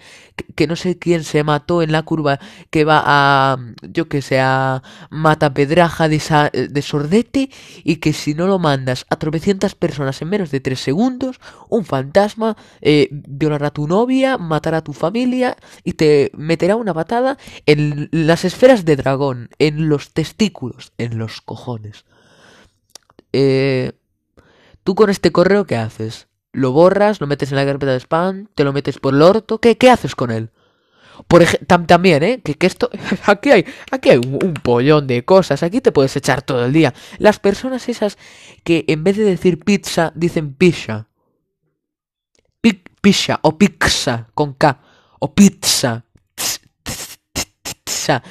que, 0.54 0.66
no 0.66 0.76
sé 0.76 0.98
quién 0.98 1.24
se 1.24 1.44
mató 1.44 1.82
en 1.82 1.92
la 1.92 2.02
curva 2.02 2.40
que 2.70 2.84
va 2.84 3.02
a 3.06 3.58
yo 3.82 4.08
que 4.08 4.22
sé 4.22 4.40
a 4.40 4.82
Matapedraja 5.10 6.08
de, 6.08 6.20
sa, 6.20 6.50
de 6.50 6.82
Sordete 6.82 7.50
y 7.84 7.96
que 7.96 8.12
si 8.12 8.34
no 8.34 8.46
lo 8.46 8.58
mandas 8.58 9.06
a 9.10 9.16
tropecientas 9.16 9.74
personas 9.74 10.20
en 10.22 10.28
menos 10.28 10.50
de 10.50 10.60
tres 10.60 10.80
segundos 10.80 11.40
un 11.68 11.84
fantasma 11.84 12.56
eh, 12.80 13.08
violará 13.12 13.68
a 13.68 13.70
tu 13.70 13.86
novia 13.86 14.38
matará 14.38 14.78
a 14.78 14.84
tu 14.84 14.92
familia 14.92 15.56
y 15.84 15.92
te 15.92 16.32
meterá 16.34 16.76
una 16.76 16.94
patada 16.94 17.38
en 17.66 18.08
las 18.10 18.44
esferas 18.44 18.84
de 18.84 18.96
dragón 18.96 19.50
en 19.58 19.75
los 19.76 20.12
testículos 20.12 20.92
en 20.98 21.18
los 21.18 21.40
cojones 21.40 22.04
eh 23.32 23.92
Tú 24.86 24.94
con 24.94 25.10
este 25.10 25.32
correo, 25.32 25.66
¿qué 25.66 25.74
haces? 25.74 26.28
¿Lo 26.52 26.70
borras? 26.70 27.20
¿Lo 27.20 27.26
metes 27.26 27.50
en 27.50 27.56
la 27.56 27.66
carpeta 27.66 27.90
de 27.90 27.98
spam? 27.98 28.46
¿Te 28.54 28.62
lo 28.62 28.72
metes 28.72 29.00
por 29.00 29.14
el 29.14 29.22
orto? 29.22 29.58
¿Qué, 29.58 29.76
qué 29.76 29.90
haces 29.90 30.14
con 30.14 30.30
él? 30.30 30.52
Por 31.26 31.44
tam 31.66 31.88
también, 31.88 32.22
¿eh? 32.22 32.40
Que, 32.40 32.54
que, 32.54 32.68
esto... 32.68 32.88
Aquí 33.26 33.50
hay, 33.50 33.64
aquí 33.90 34.10
hay 34.10 34.18
un, 34.18 34.38
un, 34.40 34.54
pollón 34.54 35.08
de 35.08 35.24
cosas. 35.24 35.64
Aquí 35.64 35.80
te 35.80 35.90
puedes 35.90 36.14
echar 36.14 36.42
todo 36.42 36.64
el 36.64 36.72
día. 36.72 36.94
Las 37.18 37.40
personas 37.40 37.88
esas 37.88 38.16
que 38.62 38.84
en 38.86 39.02
vez 39.02 39.16
de 39.16 39.24
decir 39.24 39.58
pizza, 39.58 40.12
dicen 40.14 40.54
pizza. 40.54 41.08
Pizza 42.60 43.40
o 43.42 43.58
pizza 43.58 44.28
con 44.34 44.54
K. 44.54 44.80
O 45.18 45.34
pizza. 45.34 46.04
Pizza. 47.84 48.22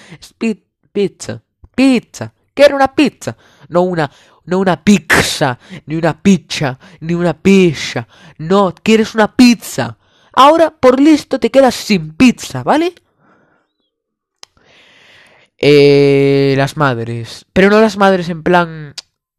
Pizza. 0.96 1.42
Pizza. 1.76 2.34
Quiero 2.54 2.76
una 2.76 2.88
pizza. 2.96 3.36
No 3.68 3.82
una 3.82 4.10
no 4.46 4.60
una 4.60 4.84
pizza, 4.84 5.58
ni 5.86 5.96
una 5.96 6.22
pizza, 6.22 6.78
ni 7.00 7.14
una 7.14 7.34
pizza. 7.34 8.08
No, 8.38 8.74
quieres 8.84 9.16
una 9.16 9.36
pizza. 9.36 9.98
Ahora, 10.34 10.72
por 10.72 11.00
listo, 11.00 11.40
te 11.40 11.50
quedas 11.50 11.76
sin 11.76 12.14
pizza, 12.14 12.64
¿vale? 12.64 12.94
Eh, 15.58 16.54
las 16.58 16.78
madres. 16.78 17.46
Pero 17.54 17.70
no 17.70 17.82
las 17.82 17.98
madres 17.98 18.30
en 18.30 18.44
plan... 18.44 18.94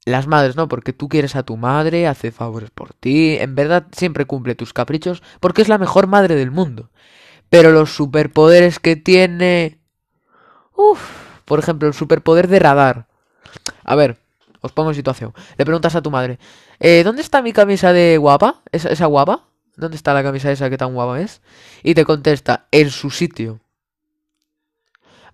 Las 0.05 0.29
madres, 0.29 0.55
¿no? 0.55 0.69
Porque 0.69 0.93
tú 0.93 1.09
quieres 1.09 1.35
a 1.35 1.43
tu 1.43 1.57
madre, 1.57 2.07
hace 2.07 2.31
favores 2.31 2.71
por 2.71 2.95
ti, 2.95 3.37
en 3.41 3.57
verdad 3.57 3.89
siempre 3.91 4.25
cumple 4.25 4.55
tus 4.55 4.73
caprichos, 4.73 5.21
porque 5.41 5.63
es 5.63 5.69
la 5.69 5.79
mejor 5.79 6.07
madre 6.07 6.37
del 6.37 6.53
mundo. 6.53 6.91
Pero 7.51 7.73
los 7.73 7.93
superpoderes 7.93 8.79
que 8.79 8.95
tiene... 8.95 9.81
Uf, 10.77 11.25
por 11.47 11.59
ejemplo, 11.59 11.88
el 11.88 11.95
superpoder 11.95 12.49
de 12.49 12.59
radar. 12.59 13.07
A 13.85 13.95
ver, 13.95 14.19
os 14.61 14.73
pongo 14.73 14.91
en 14.91 14.97
situación. 14.97 15.33
Le 15.57 15.65
preguntas 15.65 15.95
a 15.95 16.03
tu 16.03 16.11
madre, 16.11 16.38
eh, 16.81 17.03
¿dónde 17.05 17.23
está 17.23 17.41
mi 17.41 17.53
camisa 17.55 17.93
de 17.95 18.19
guapa? 18.19 18.62
¿Esa, 18.73 18.91
¿Esa, 18.91 19.07
guapa? 19.07 19.49
¿Dónde 19.76 19.97
está 19.97 20.12
la 20.12 20.23
camisa 20.23 20.50
esa 20.50 20.69
que 20.69 20.76
tan 20.76 20.93
guapa 20.93 21.21
es? 21.21 21.41
Y 21.83 21.95
te 21.95 22.05
contesta, 22.05 22.67
en 22.71 22.91
su 22.91 23.11
sitio. 23.11 23.61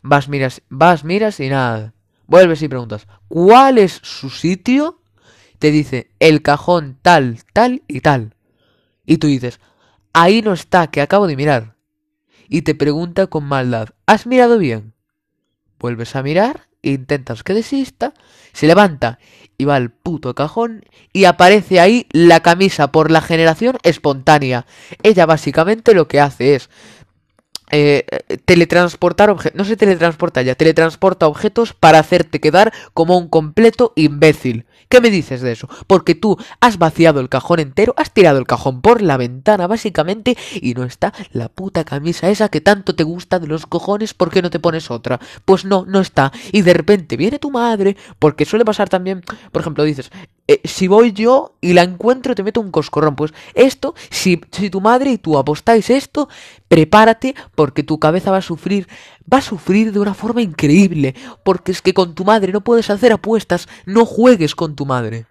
Vas, 0.02 0.28
miras, 0.28 0.62
vas, 0.68 1.02
miras 1.02 1.40
y 1.40 1.48
nada. 1.48 1.94
Vuelves 2.26 2.62
y 2.62 2.68
preguntas, 2.68 3.06
¿cuál 3.28 3.78
es 3.78 4.00
su 4.02 4.30
sitio? 4.30 5.00
Te 5.58 5.70
dice, 5.70 6.10
el 6.18 6.42
cajón 6.42 6.98
tal, 7.02 7.38
tal 7.52 7.82
y 7.88 8.00
tal. 8.00 8.36
Y 9.06 9.18
tú 9.18 9.26
dices, 9.26 9.60
ahí 10.12 10.42
no 10.42 10.52
está, 10.52 10.88
que 10.88 11.00
acabo 11.00 11.26
de 11.26 11.36
mirar. 11.36 11.76
Y 12.48 12.62
te 12.62 12.74
pregunta 12.74 13.26
con 13.28 13.44
maldad, 13.44 13.90
¿has 14.06 14.26
mirado 14.26 14.58
bien? 14.58 14.92
Vuelves 15.82 16.14
a 16.14 16.22
mirar 16.22 16.68
intentas 16.80 17.42
que 17.42 17.54
desista, 17.54 18.14
se 18.52 18.68
levanta 18.68 19.18
y 19.58 19.64
va 19.64 19.74
al 19.74 19.90
puto 19.90 20.32
cajón 20.32 20.84
y 21.12 21.24
aparece 21.24 21.80
ahí 21.80 22.06
la 22.12 22.38
camisa 22.38 22.92
por 22.92 23.10
la 23.10 23.20
generación 23.20 23.78
espontánea. 23.82 24.64
Ella 25.02 25.26
básicamente 25.26 25.92
lo 25.92 26.06
que 26.06 26.20
hace 26.20 26.54
es 26.54 26.70
eh, 27.72 28.04
teletransportar 28.44 29.28
objetos. 29.30 29.58
No 29.58 29.64
se 29.64 29.76
teletransporta 29.76 30.42
ya, 30.42 30.54
teletransporta 30.54 31.26
objetos 31.26 31.72
para 31.72 31.98
hacerte 31.98 32.38
quedar 32.38 32.72
como 32.94 33.18
un 33.18 33.28
completo 33.28 33.92
imbécil. 33.96 34.66
¿Qué 34.92 35.00
me 35.00 35.08
dices 35.08 35.40
de 35.40 35.52
eso? 35.52 35.70
Porque 35.86 36.14
tú 36.14 36.36
has 36.60 36.76
vaciado 36.76 37.20
el 37.20 37.30
cajón 37.30 37.60
entero, 37.60 37.94
has 37.96 38.12
tirado 38.12 38.38
el 38.38 38.46
cajón 38.46 38.82
por 38.82 39.00
la 39.00 39.16
ventana 39.16 39.66
básicamente 39.66 40.36
y 40.60 40.74
no 40.74 40.84
está 40.84 41.14
la 41.32 41.48
puta 41.48 41.82
camisa 41.84 42.28
esa 42.28 42.50
que 42.50 42.60
tanto 42.60 42.94
te 42.94 43.02
gusta 43.02 43.38
de 43.38 43.46
los 43.46 43.64
cojones, 43.64 44.12
¿por 44.12 44.30
qué 44.30 44.42
no 44.42 44.50
te 44.50 44.60
pones 44.60 44.90
otra? 44.90 45.18
Pues 45.46 45.64
no, 45.64 45.86
no 45.86 46.00
está. 46.00 46.30
Y 46.52 46.60
de 46.60 46.74
repente 46.74 47.16
viene 47.16 47.38
tu 47.38 47.50
madre, 47.50 47.96
porque 48.18 48.44
suele 48.44 48.66
pasar 48.66 48.90
también, 48.90 49.22
por 49.50 49.62
ejemplo, 49.62 49.82
dices, 49.84 50.10
eh, 50.52 50.60
si 50.64 50.88
voy 50.88 51.12
yo 51.12 51.56
y 51.60 51.72
la 51.72 51.82
encuentro 51.82 52.34
te 52.34 52.42
meto 52.42 52.60
un 52.60 52.70
coscorrón. 52.70 53.16
Pues 53.16 53.32
esto, 53.54 53.94
si, 54.10 54.40
si 54.50 54.70
tu 54.70 54.80
madre 54.80 55.12
y 55.12 55.18
tú 55.18 55.38
apostáis 55.38 55.90
esto, 55.90 56.28
prepárate 56.68 57.34
porque 57.54 57.82
tu 57.82 57.98
cabeza 57.98 58.30
va 58.30 58.38
a 58.38 58.42
sufrir, 58.42 58.88
va 59.32 59.38
a 59.38 59.42
sufrir 59.42 59.92
de 59.92 60.00
una 60.00 60.14
forma 60.14 60.42
increíble, 60.42 61.14
porque 61.44 61.72
es 61.72 61.82
que 61.82 61.94
con 61.94 62.14
tu 62.14 62.24
madre 62.24 62.52
no 62.52 62.62
puedes 62.62 62.90
hacer 62.90 63.12
apuestas, 63.12 63.68
no 63.86 64.04
juegues 64.04 64.54
con 64.54 64.76
tu 64.76 64.86
madre. 64.86 65.26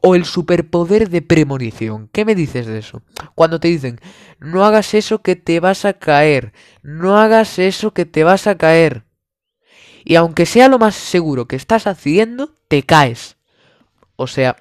O 0.00 0.14
el 0.14 0.24
superpoder 0.24 1.10
de 1.10 1.20
premonición. 1.20 2.08
¿Qué 2.10 2.24
me 2.24 2.34
dices 2.34 2.66
de 2.66 2.78
eso? 2.78 3.02
Cuando 3.34 3.60
te 3.60 3.68
dicen, 3.68 4.00
no 4.38 4.64
hagas 4.64 4.94
eso 4.94 5.20
que 5.20 5.36
te 5.36 5.60
vas 5.60 5.84
a 5.84 5.92
caer, 5.94 6.54
no 6.82 7.18
hagas 7.18 7.58
eso 7.58 7.92
que 7.92 8.06
te 8.06 8.24
vas 8.24 8.46
a 8.46 8.56
caer. 8.56 9.04
Y 10.02 10.14
aunque 10.14 10.46
sea 10.46 10.68
lo 10.68 10.78
más 10.78 10.94
seguro 10.94 11.46
que 11.46 11.56
estás 11.56 11.86
haciendo, 11.86 12.54
te 12.68 12.84
caes. 12.84 13.35
O 14.16 14.26
sea, 14.26 14.56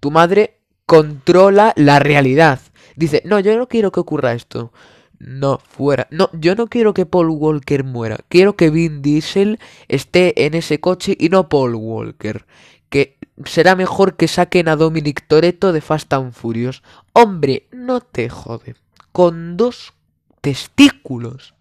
tu 0.00 0.10
madre 0.10 0.58
controla 0.86 1.72
la 1.76 1.98
realidad. 1.98 2.60
Dice, 2.96 3.22
no, 3.24 3.40
yo 3.40 3.56
no 3.56 3.68
quiero 3.68 3.92
que 3.92 4.00
ocurra 4.00 4.32
esto. 4.32 4.72
No, 5.18 5.58
fuera. 5.66 6.06
No, 6.10 6.28
yo 6.32 6.54
no 6.54 6.66
quiero 6.66 6.92
que 6.92 7.06
Paul 7.06 7.30
Walker 7.30 7.84
muera. 7.84 8.18
Quiero 8.28 8.56
que 8.56 8.70
Vin 8.70 9.00
Diesel 9.00 9.58
esté 9.88 10.46
en 10.46 10.54
ese 10.54 10.80
coche 10.80 11.16
y 11.18 11.28
no 11.28 11.48
Paul 11.48 11.74
Walker. 11.76 12.44
Que 12.88 13.18
será 13.44 13.74
mejor 13.74 14.16
que 14.16 14.28
saquen 14.28 14.68
a 14.68 14.76
Dominic 14.76 15.26
Toretto 15.26 15.72
de 15.72 15.80
Fast 15.80 16.12
and 16.12 16.32
Furious. 16.32 16.82
Hombre, 17.12 17.68
no 17.72 18.00
te 18.00 18.28
jode. 18.28 18.74
Con 19.12 19.56
dos 19.56 19.94
testículos. 20.40 21.54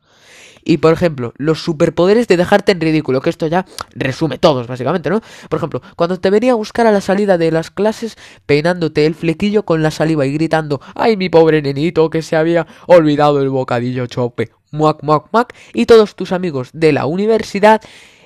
Y 0.65 0.77
por 0.77 0.93
ejemplo, 0.93 1.33
los 1.37 1.63
superpoderes 1.63 2.27
de 2.27 2.37
dejarte 2.37 2.71
en 2.71 2.81
ridículo, 2.81 3.21
que 3.21 3.29
esto 3.29 3.47
ya 3.47 3.65
resume 3.95 4.37
todos, 4.37 4.67
básicamente, 4.67 5.09
¿no? 5.09 5.21
Por 5.49 5.57
ejemplo, 5.57 5.81
cuando 5.95 6.19
te 6.19 6.29
venía 6.29 6.53
a 6.53 6.55
buscar 6.55 6.87
a 6.87 6.91
la 6.91 7.01
salida 7.01 7.37
de 7.37 7.51
las 7.51 7.71
clases, 7.71 8.17
peinándote 8.45 9.05
el 9.05 9.15
flequillo 9.15 9.63
con 9.63 9.83
la 9.83 9.91
saliva 9.91 10.25
y 10.25 10.33
gritando, 10.33 10.81
¡ay, 10.95 11.17
mi 11.17 11.29
pobre 11.29 11.61
nenito, 11.61 12.09
que 12.09 12.21
se 12.21 12.35
había 12.35 12.67
olvidado 12.87 13.41
el 13.41 13.49
bocadillo 13.49 14.07
chope! 14.07 14.51
Muac, 14.71 15.03
muac, 15.03 15.27
muac. 15.31 15.53
Y 15.73 15.85
todos 15.85 16.15
tus 16.15 16.31
amigos 16.31 16.69
de 16.73 16.93
la 16.93 17.05
universidad, 17.05 17.81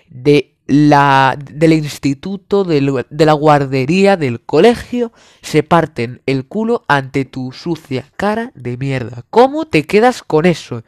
de 0.10 0.56
la, 0.68 1.38
del 1.52 1.74
instituto, 1.74 2.64
de 2.64 3.26
la 3.26 3.34
guardería, 3.34 4.18
del 4.18 4.42
colegio, 4.42 5.12
se 5.42 5.64
parten 5.64 6.22
el 6.26 6.46
culo 6.46 6.84
ante 6.88 7.26
tu 7.26 7.52
sucia 7.52 8.06
cara 8.16 8.52
de 8.56 8.78
mierda. 8.78 9.24
¿Cómo 9.30 9.66
te 9.66 9.84
quedas 9.84 10.24
con 10.24 10.46
eso? 10.46 10.84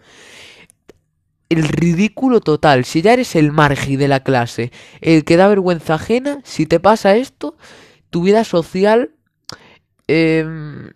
El 1.50 1.64
ridículo 1.68 2.40
total. 2.42 2.86
Si 2.86 3.02
ya 3.02 3.14
eres 3.14 3.36
el 3.36 3.52
margi 3.52 3.96
de 3.96 4.08
la 4.08 4.22
clase, 4.22 4.72
el 5.02 5.26
que 5.26 5.38
da 5.38 5.48
vergüenza 5.48 5.96
ajena, 5.96 6.40
si 6.44 6.66
te 6.66 6.80
pasa 6.80 7.16
esto, 7.16 7.58
tu 8.10 8.24
vida 8.24 8.44
social... 8.44 9.12
Eh, 10.12 10.44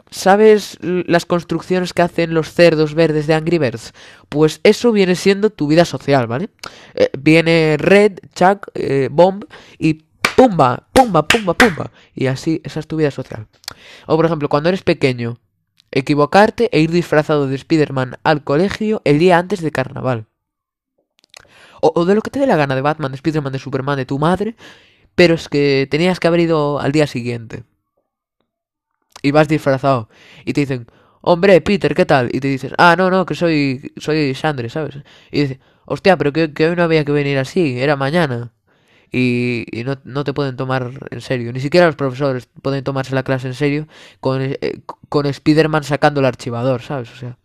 ¿Sabes 0.10 0.80
las 0.82 1.28
construcciones 1.28 1.94
que 1.94 2.02
hacen 2.02 2.34
los 2.34 2.52
cerdos 2.52 2.96
verdes 2.96 3.28
de 3.28 3.36
Angry 3.36 3.60
Birds? 3.60 3.94
Pues 4.28 4.60
eso 4.64 4.92
viene 4.92 5.14
siendo 5.14 5.52
tu 5.52 5.68
vida 5.68 5.86
social, 5.86 6.26
¿vale? 6.26 6.50
Eh, 6.96 7.12
viene 7.16 7.76
Red, 7.78 8.18
Chuck, 8.34 8.70
eh, 8.74 9.10
Bomb 9.12 9.46
y 9.78 10.06
pumba, 10.36 10.88
pumba, 10.92 11.28
pumba, 11.28 11.54
pumba. 11.54 11.92
Y 12.16 12.26
así, 12.26 12.60
esa 12.64 12.80
es 12.80 12.88
tu 12.88 12.98
vida 12.98 13.12
social. 13.12 13.46
O 14.08 14.16
por 14.16 14.26
ejemplo, 14.26 14.50
cuando 14.50 14.70
eres 14.70 14.82
pequeño, 14.82 15.38
equivocarte 15.92 16.70
e 16.72 16.80
ir 16.80 16.90
disfrazado 16.90 17.48
de 17.48 17.56
Spider-Man 17.56 18.18
al 18.24 18.44
colegio 18.44 19.04
el 19.06 19.20
día 19.20 19.38
antes 19.38 19.62
de 19.62 19.72
carnaval. 19.72 20.26
O, 21.86 22.06
de 22.06 22.16
lo 22.16 22.22
que 22.22 22.32
te 22.32 22.40
dé 22.40 22.48
la 22.48 22.56
gana 22.56 22.76
de 22.76 22.82
Batman, 22.82 23.12
de 23.12 23.18
Spider-Man, 23.18 23.52
de 23.52 23.60
Superman, 23.60 23.98
de 23.98 24.06
tu 24.06 24.18
madre, 24.18 24.56
pero 25.16 25.36
es 25.36 25.50
que 25.50 25.88
tenías 25.92 26.20
que 26.20 26.28
haber 26.28 26.42
ido 26.42 26.80
al 26.80 26.94
día 26.94 27.08
siguiente. 27.08 27.66
Y 29.22 29.32
vas 29.32 29.48
disfrazado. 29.50 30.10
Y 30.46 30.54
te 30.54 30.62
dicen, 30.62 30.88
hombre, 31.22 31.60
Peter, 31.62 31.94
¿qué 31.96 32.06
tal? 32.06 32.30
Y 32.34 32.40
te 32.40 32.48
dices, 32.48 32.74
ah, 32.78 32.96
no, 32.98 33.10
no, 33.10 33.26
que 33.26 33.36
soy, 33.36 33.94
soy 33.98 34.34
Sandre, 34.36 34.70
¿sabes? 34.70 34.96
Y 35.32 35.42
dices, 35.42 35.60
hostia, 35.86 36.18
pero 36.18 36.32
que, 36.34 36.52
hoy 36.68 36.76
no 36.76 36.84
había 36.84 37.06
que 37.06 37.12
venir 37.12 37.38
así, 37.38 37.80
era 37.80 37.96
mañana 37.98 38.54
y, 39.12 39.66
no, 39.86 39.98
no, 40.06 40.24
te 40.24 40.34
pueden 40.34 40.56
tomar 40.56 40.92
en 41.12 41.22
serio. 41.22 41.54
Ni 41.54 41.60
siquiera 41.60 41.88
los 41.88 41.96
profesores 41.96 42.48
pueden 42.62 42.84
tomarse 42.84 43.16
la 43.16 43.24
clase 43.24 43.48
en 43.48 43.54
serio 43.56 43.88
con, 44.22 44.42
eh, 44.42 44.58
con 45.10 45.26
Spider-Man 45.26 45.84
sacando 45.84 46.20
el 46.22 46.26
archivador, 46.28 46.82
¿sabes? 46.82 47.12
O 47.12 47.16
sea. 47.16 47.38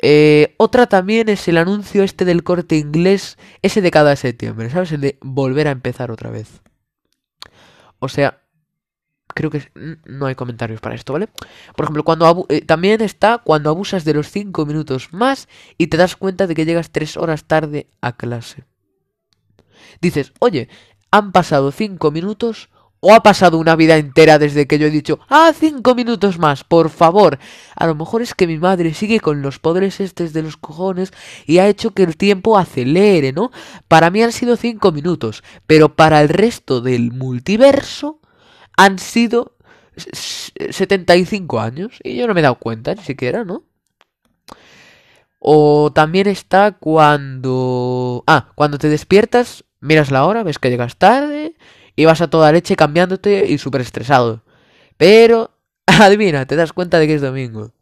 Eh, 0.00 0.54
otra 0.58 0.86
también 0.86 1.28
es 1.28 1.48
el 1.48 1.56
anuncio 1.56 2.02
este 2.02 2.24
del 2.24 2.44
corte 2.44 2.76
inglés, 2.76 3.36
ese 3.62 3.80
de 3.80 3.90
cada 3.90 4.14
septiembre, 4.16 4.70
¿sabes? 4.70 4.92
El 4.92 5.00
de 5.00 5.18
volver 5.20 5.68
a 5.68 5.72
empezar 5.72 6.10
otra 6.10 6.30
vez. 6.30 6.62
O 7.98 8.08
sea, 8.08 8.42
creo 9.34 9.50
que 9.50 9.70
no 10.04 10.26
hay 10.26 10.34
comentarios 10.34 10.80
para 10.80 10.94
esto, 10.94 11.12
¿vale? 11.12 11.28
Por 11.74 11.84
ejemplo, 11.84 12.04
cuando 12.04 12.46
eh, 12.48 12.60
también 12.62 13.00
está 13.00 13.38
cuando 13.38 13.70
abusas 13.70 14.04
de 14.04 14.14
los 14.14 14.30
5 14.30 14.66
minutos 14.66 15.12
más 15.12 15.48
y 15.76 15.88
te 15.88 15.96
das 15.96 16.16
cuenta 16.16 16.46
de 16.46 16.54
que 16.54 16.64
llegas 16.64 16.90
3 16.90 17.16
horas 17.16 17.44
tarde 17.44 17.88
a 18.00 18.16
clase 18.16 18.64
dices, 20.00 20.32
oye, 20.38 20.68
han 21.10 21.32
pasado 21.32 21.72
cinco 21.72 22.10
minutos 22.10 22.70
o 23.00 23.14
ha 23.14 23.22
pasado 23.22 23.58
una 23.58 23.76
vida 23.76 23.96
entera 23.96 24.38
desde 24.38 24.66
que 24.66 24.78
yo 24.78 24.86
he 24.86 24.90
dicho, 24.90 25.20
ah, 25.28 25.52
cinco 25.58 25.94
minutos 25.94 26.38
más, 26.38 26.64
por 26.64 26.90
favor. 26.90 27.38
A 27.76 27.86
lo 27.86 27.94
mejor 27.94 28.22
es 28.22 28.34
que 28.34 28.46
mi 28.46 28.58
madre 28.58 28.94
sigue 28.94 29.20
con 29.20 29.42
los 29.42 29.58
poderes 29.58 30.00
estos 30.00 30.32
de 30.32 30.42
los 30.42 30.56
cojones 30.56 31.12
y 31.46 31.58
ha 31.58 31.68
hecho 31.68 31.92
que 31.92 32.02
el 32.02 32.16
tiempo 32.16 32.58
acelere, 32.58 33.32
¿no? 33.32 33.50
Para 33.86 34.10
mí 34.10 34.22
han 34.22 34.32
sido 34.32 34.56
cinco 34.56 34.92
minutos, 34.92 35.44
pero 35.66 35.94
para 35.94 36.20
el 36.20 36.28
resto 36.28 36.80
del 36.80 37.12
multiverso 37.12 38.20
han 38.76 38.98
sido 38.98 39.56
75 39.96 41.60
años 41.60 41.98
y 42.02 42.16
yo 42.16 42.26
no 42.26 42.34
me 42.34 42.40
he 42.40 42.42
dado 42.42 42.56
cuenta 42.56 42.94
ni 42.94 43.02
siquiera, 43.02 43.44
¿no? 43.44 43.64
O 45.40 45.92
también 45.92 46.26
está 46.26 46.72
cuando... 46.72 48.24
Ah, 48.26 48.50
cuando 48.56 48.76
te 48.78 48.88
despiertas 48.88 49.64
Miras 49.80 50.10
la 50.10 50.26
hora, 50.26 50.42
ves 50.42 50.58
que 50.58 50.70
llegas 50.70 50.96
tarde 50.96 51.54
y 51.98 52.04
vas 52.04 52.20
a 52.20 52.30
toda 52.30 52.52
leche 52.52 52.76
cambiándote 52.76 53.46
y 53.48 53.58
súper 53.58 53.80
estresado. 53.80 54.44
Pero, 54.96 55.50
adivina, 55.86 56.46
te 56.46 56.54
das 56.54 56.72
cuenta 56.72 57.00
de 57.00 57.08
que 57.08 57.14
es 57.14 57.20
domingo. 57.20 57.72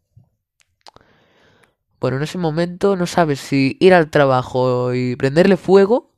Bueno, 2.01 2.17
en 2.17 2.23
ese 2.23 2.39
momento 2.39 2.97
no 2.97 3.07
sabes 3.07 3.41
si 3.41 3.77
ir 3.79 3.93
al 3.93 4.09
trabajo 4.09 4.95
y 4.95 5.17
prenderle 5.17 5.59
fuego 5.59 6.15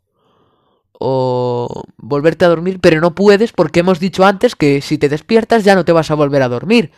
o 0.93 1.83
volverte 1.97 2.45
a 2.45 2.49
dormir, 2.49 2.79
pero 2.81 3.01
no 3.01 3.17
puedes 3.17 3.51
porque 3.53 3.81
hemos 3.81 3.99
dicho 3.99 4.25
antes 4.25 4.55
que 4.55 4.81
si 4.81 4.97
te 4.97 5.09
despiertas 5.09 5.65
ya 5.65 5.75
no 5.75 5.85
te 5.85 5.91
vas 5.91 6.13
a 6.13 6.15
volver 6.15 6.43
a 6.43 6.49
dormir. 6.49 6.93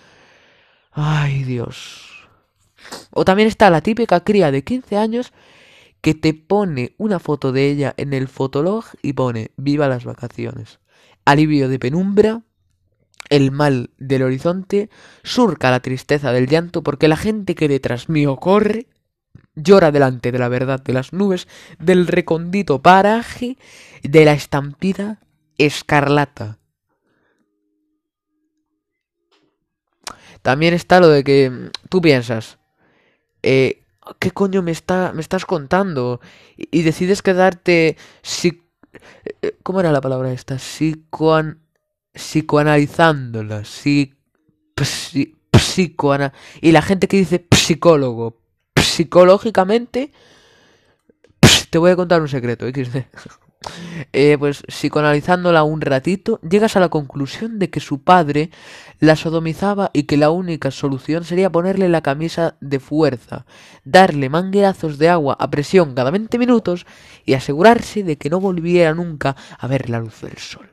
Ay, 0.92 1.45
Dios. 1.45 2.28
O 3.11 3.25
también 3.25 3.49
está 3.49 3.71
la 3.71 3.80
típica 3.80 4.21
cría 4.21 4.50
de 4.50 4.64
15 4.64 4.99
años 4.99 5.33
que 6.02 6.12
te 6.12 6.35
pone 6.35 6.95
una 6.99 7.19
foto 7.19 7.52
de 7.52 7.71
ella 7.71 7.95
en 7.97 8.12
el 8.12 8.28
fotolog 8.28 8.85
y 9.00 9.14
pone 9.14 9.52
viva 9.57 9.88
las 9.88 10.04
vacaciones. 10.04 10.78
Alivio 11.25 11.69
de 11.69 11.79
penumbra, 11.79 12.43
el 13.29 13.50
mal 13.53 13.91
del 13.99 14.23
horizonte, 14.23 14.91
surca 15.23 15.71
la 15.71 15.81
tristeza 15.81 16.33
del 16.33 16.49
llanto 16.49 16.83
porque 16.83 17.09
la 17.09 17.17
gente 17.17 17.55
que 17.55 17.69
detrás 17.69 18.09
mío 18.09 18.37
corre, 18.37 18.89
llora 19.55 19.91
delante 19.93 20.33
de 20.33 20.39
la 20.39 20.49
verdad 20.49 20.83
de 20.83 20.93
las 20.93 21.12
nubes, 21.12 21.49
del 21.79 22.07
recondito 22.07 22.83
paraje, 22.83 23.57
de 24.03 24.25
la 24.25 24.33
estampida 24.33 25.21
escarlata. 25.59 26.59
También 30.43 30.75
está 30.75 31.00
lo 31.00 31.09
de 31.09 31.23
que 31.23 31.71
tú 31.89 32.00
piensas, 32.00 32.59
eh, 33.43 33.85
¿qué 34.19 34.30
coño 34.30 34.63
me, 34.63 34.71
está, 34.71 35.13
me 35.13 35.21
estás 35.21 35.45
contando? 35.45 36.21
Y, 36.56 36.83
decides 36.83 37.23
quedarte... 37.23 37.97
Si, 38.23 38.63
¿Cómo 39.63 39.81
era 39.81 39.93
la 39.93 40.00
palabra 40.00 40.33
esta? 40.33 40.59
Psicoan, 40.59 41.61
psicoanalizándola. 42.13 43.65
Si, 43.65 44.15
psicoana, 45.53 46.33
y 46.61 46.73
la 46.73 46.83
gente 46.83 47.09
que 47.09 47.19
dice 47.19 47.47
psicólogo, 47.50 48.41
psicológicamente... 48.76 50.13
te 51.71 51.79
voy 51.79 51.91
a 51.91 51.97
contar 51.97 52.21
un 52.21 52.29
secreto, 52.29 52.67
XD. 52.69 53.05
Eh, 54.14 54.36
pues 54.38 54.62
psicoanalizándola 54.62 55.64
un 55.64 55.82
ratito, 55.82 56.40
llegas 56.40 56.76
a 56.76 56.80
la 56.80 56.88
conclusión 56.88 57.58
de 57.58 57.68
que 57.68 57.80
su 57.80 58.02
padre 58.02 58.50
la 59.00 59.16
sodomizaba 59.16 59.90
y 59.92 60.04
que 60.04 60.16
la 60.16 60.30
única 60.30 60.70
solución 60.70 61.25
sería 61.25 61.52
ponerle 61.52 61.90
la 61.90 62.00
camisa 62.00 62.56
de 62.60 62.80
fuerza, 62.80 63.44
darle 63.84 64.30
manguerazos 64.30 64.96
de 64.96 65.10
agua 65.10 65.36
a 65.38 65.50
presión 65.50 65.94
cada 65.94 66.10
20 66.10 66.38
minutos 66.38 66.86
y 67.26 67.34
asegurarse 67.34 68.02
de 68.02 68.16
que 68.16 68.30
no 68.30 68.40
volviera 68.40 68.94
nunca 68.94 69.36
a 69.58 69.66
ver 69.66 69.90
la 69.90 70.00
luz 70.00 70.23
del 70.23 70.38
sol. 70.38 70.73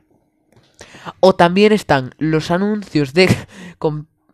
O 1.20 1.34
también 1.34 1.72
están 1.72 2.14
los 2.18 2.50
anuncios 2.50 3.12
de, 3.12 3.28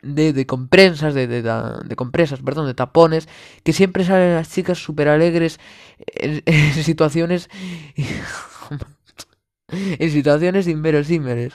de, 0.04 0.32
de 0.32 0.46
comprensas, 0.46 1.14
de, 1.14 1.26
de, 1.26 1.42
de, 1.42 1.96
compresas, 1.96 2.40
perdón, 2.40 2.66
de 2.66 2.74
tapones, 2.74 3.28
que 3.62 3.72
siempre 3.72 4.04
salen 4.04 4.34
las 4.34 4.50
chicas 4.50 4.78
súper 4.78 5.08
alegres 5.08 5.58
en, 6.06 6.42
situaciones 6.74 7.48
en 9.68 10.10
situaciones 10.10 10.68
inverosímiles. 10.68 11.54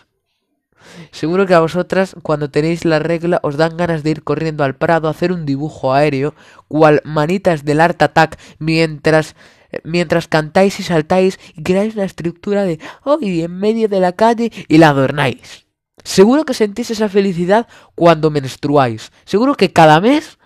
Seguro 1.12 1.46
que 1.46 1.54
a 1.54 1.60
vosotras, 1.60 2.16
cuando 2.24 2.50
tenéis 2.50 2.86
la 2.86 3.00
regla, 3.00 3.40
os 3.44 3.58
dan 3.58 3.78
ganas 3.78 4.02
de 4.02 4.12
ir 4.12 4.24
corriendo 4.24 4.64
al 4.64 4.76
prado 4.76 5.08
a 5.08 5.12
hacer 5.12 5.32
un 5.32 5.46
dibujo 5.46 5.94
aéreo, 5.94 6.34
cual 6.68 7.02
manitas 7.04 7.66
del 7.66 7.82
Art 7.82 8.02
Attack, 8.02 8.40
mientras 8.60 9.36
mientras 9.84 10.28
cantáis 10.28 10.80
y 10.80 10.84
saltáis 10.84 11.40
y 11.56 11.62
creáis 11.64 11.96
la 11.96 12.04
estructura 12.04 12.64
de 12.64 12.80
hoy 13.04 13.44
en 13.44 13.58
medio 13.58 13.88
de 13.88 14.00
la 14.00 14.14
calle 14.14 14.52
y 14.68 14.78
la 14.78 14.90
adornáis. 14.90 15.69
Seguro 16.04 16.46
que 16.46 16.54
sentís 16.54 16.92
esa 16.92 17.10
felicidad 17.10 17.68
cuando 17.96 18.32
menstruáis. 18.32 19.12
Seguro 19.26 19.56
que 19.56 19.74
cada 19.74 20.00
mes 20.00 20.38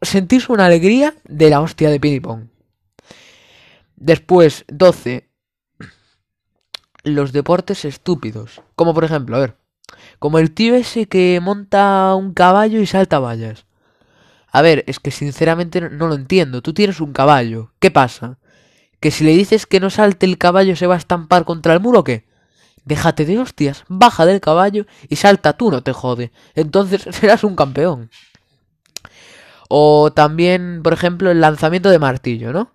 sentís 0.00 0.48
una 0.48 0.66
alegría 0.66 1.14
de 1.24 1.50
la 1.50 1.60
hostia 1.60 1.90
de 1.90 2.00
ping 2.00 2.20
Después, 3.96 4.64
12. 4.68 5.28
Los 7.04 7.32
deportes 7.32 7.84
estúpidos. 7.84 8.62
Como 8.74 8.94
por 8.94 9.04
ejemplo, 9.04 9.36
a 9.36 9.40
ver. 9.40 9.56
Como 10.18 10.38
el 10.38 10.52
tío 10.52 10.74
ese 10.74 11.06
que 11.06 11.40
monta 11.42 12.14
un 12.14 12.32
caballo 12.32 12.80
y 12.80 12.86
salta 12.86 13.18
vallas. 13.18 13.66
A 14.50 14.62
ver, 14.62 14.84
es 14.86 15.00
que 15.00 15.10
sinceramente 15.10 15.80
no 15.80 16.08
lo 16.08 16.14
entiendo. 16.14 16.62
Tú 16.62 16.74
tienes 16.74 17.00
un 17.00 17.12
caballo. 17.12 17.72
¿Qué 17.78 17.90
pasa? 17.90 18.38
¿Que 19.00 19.10
si 19.10 19.24
le 19.24 19.32
dices 19.32 19.66
que 19.66 19.80
no 19.80 19.90
salte 19.90 20.26
el 20.26 20.38
caballo 20.38 20.76
se 20.76 20.86
va 20.86 20.94
a 20.94 20.98
estampar 20.98 21.44
contra 21.44 21.74
el 21.74 21.80
muro 21.80 22.00
o 22.00 22.04
qué? 22.04 22.26
Déjate 22.84 23.24
de 23.24 23.38
hostias, 23.38 23.84
baja 23.88 24.26
del 24.26 24.40
caballo 24.40 24.86
y 25.08 25.16
salta 25.16 25.52
tú, 25.52 25.70
no 25.70 25.82
te 25.82 25.92
jode. 25.92 26.32
Entonces 26.54 27.02
serás 27.10 27.44
un 27.44 27.56
campeón. 27.56 28.10
O 29.68 30.12
también, 30.12 30.82
por 30.82 30.92
ejemplo, 30.92 31.30
el 31.30 31.40
lanzamiento 31.40 31.90
de 31.90 31.98
martillo, 31.98 32.52
¿no? 32.52 32.72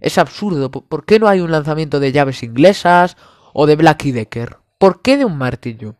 Es 0.00 0.18
absurdo. 0.18 0.70
¿Por 0.70 1.04
qué 1.04 1.18
no 1.18 1.26
hay 1.28 1.40
un 1.40 1.50
lanzamiento 1.50 1.98
de 1.98 2.12
llaves 2.12 2.42
inglesas 2.42 3.16
o 3.52 3.66
de 3.66 3.76
Black 3.76 4.04
Decker? 4.04 4.58
¿Por 4.78 5.02
qué 5.02 5.16
de 5.16 5.24
un 5.24 5.38
martillo? 5.38 5.96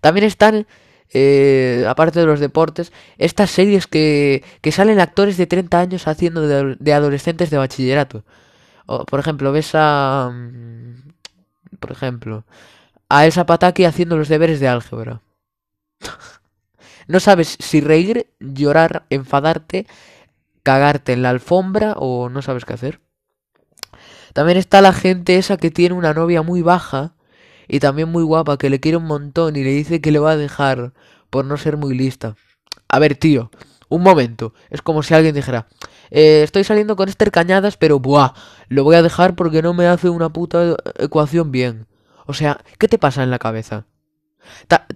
También 0.00 0.26
están, 0.26 0.66
eh, 1.12 1.84
aparte 1.88 2.20
de 2.20 2.26
los 2.26 2.38
deportes, 2.38 2.92
estas 3.18 3.50
series 3.50 3.86
que, 3.86 4.44
que 4.60 4.72
salen 4.72 5.00
actores 5.00 5.36
de 5.36 5.46
30 5.46 5.80
años 5.80 6.06
haciendo 6.06 6.42
de, 6.46 6.92
adolescentes 6.92 7.50
de 7.50 7.56
bachillerato. 7.56 8.24
O, 8.86 9.04
por 9.06 9.20
ejemplo, 9.20 9.52
ves 9.52 9.70
a... 9.74 10.30
Por 11.82 11.90
ejemplo, 11.92 12.44
a 13.08 13.26
Elsa 13.26 13.44
Pataki 13.44 13.84
haciendo 13.84 14.16
los 14.16 14.28
deberes 14.28 14.60
de 14.60 14.68
álgebra. 14.68 15.20
no 17.08 17.18
sabes 17.20 17.58
si 17.58 17.80
reír, 17.80 18.28
llorar, 18.38 19.04
enfadarte 19.10 19.86
cagarte 20.62 21.12
en 21.12 21.22
la 21.22 21.30
alfombra 21.30 21.94
o 21.96 22.28
no 22.28 22.40
sabes 22.40 22.64
qué 22.64 22.74
hacer. 22.74 23.00
También 24.32 24.58
está 24.58 24.80
la 24.80 24.92
gente 24.92 25.36
esa 25.36 25.56
que 25.56 25.70
tiene 25.70 25.94
una 25.94 26.14
novia 26.14 26.42
muy 26.42 26.62
baja 26.62 27.14
y 27.68 27.80
también 27.80 28.08
muy 28.08 28.22
guapa 28.22 28.58
que 28.58 28.70
le 28.70 28.78
quiere 28.78 28.96
un 28.96 29.06
montón 29.06 29.56
y 29.56 29.64
le 29.64 29.70
dice 29.70 30.00
que 30.00 30.12
le 30.12 30.20
va 30.20 30.32
a 30.32 30.36
dejar 30.36 30.92
por 31.30 31.44
no 31.44 31.56
ser 31.56 31.76
muy 31.76 31.96
lista. 31.96 32.36
A 32.88 32.98
ver, 32.98 33.16
tío, 33.16 33.50
un 33.88 34.02
momento. 34.02 34.54
Es 34.70 34.82
como 34.82 35.02
si 35.02 35.14
alguien 35.14 35.34
dijera, 35.34 35.66
eh, 36.12 36.42
estoy 36.44 36.62
saliendo 36.62 36.94
con 36.94 37.08
Esther 37.08 37.30
Cañadas, 37.32 37.78
pero 37.78 37.98
buah, 37.98 38.34
lo 38.68 38.84
voy 38.84 38.96
a 38.96 39.02
dejar 39.02 39.34
porque 39.34 39.62
no 39.62 39.72
me 39.72 39.86
hace 39.86 40.10
una 40.10 40.28
puta 40.28 40.76
ecuación 40.98 41.50
bien. 41.50 41.86
O 42.26 42.34
sea, 42.34 42.60
¿qué 42.78 42.86
te 42.86 42.98
pasa 42.98 43.22
en 43.22 43.30
la 43.30 43.38
cabeza? 43.38 43.86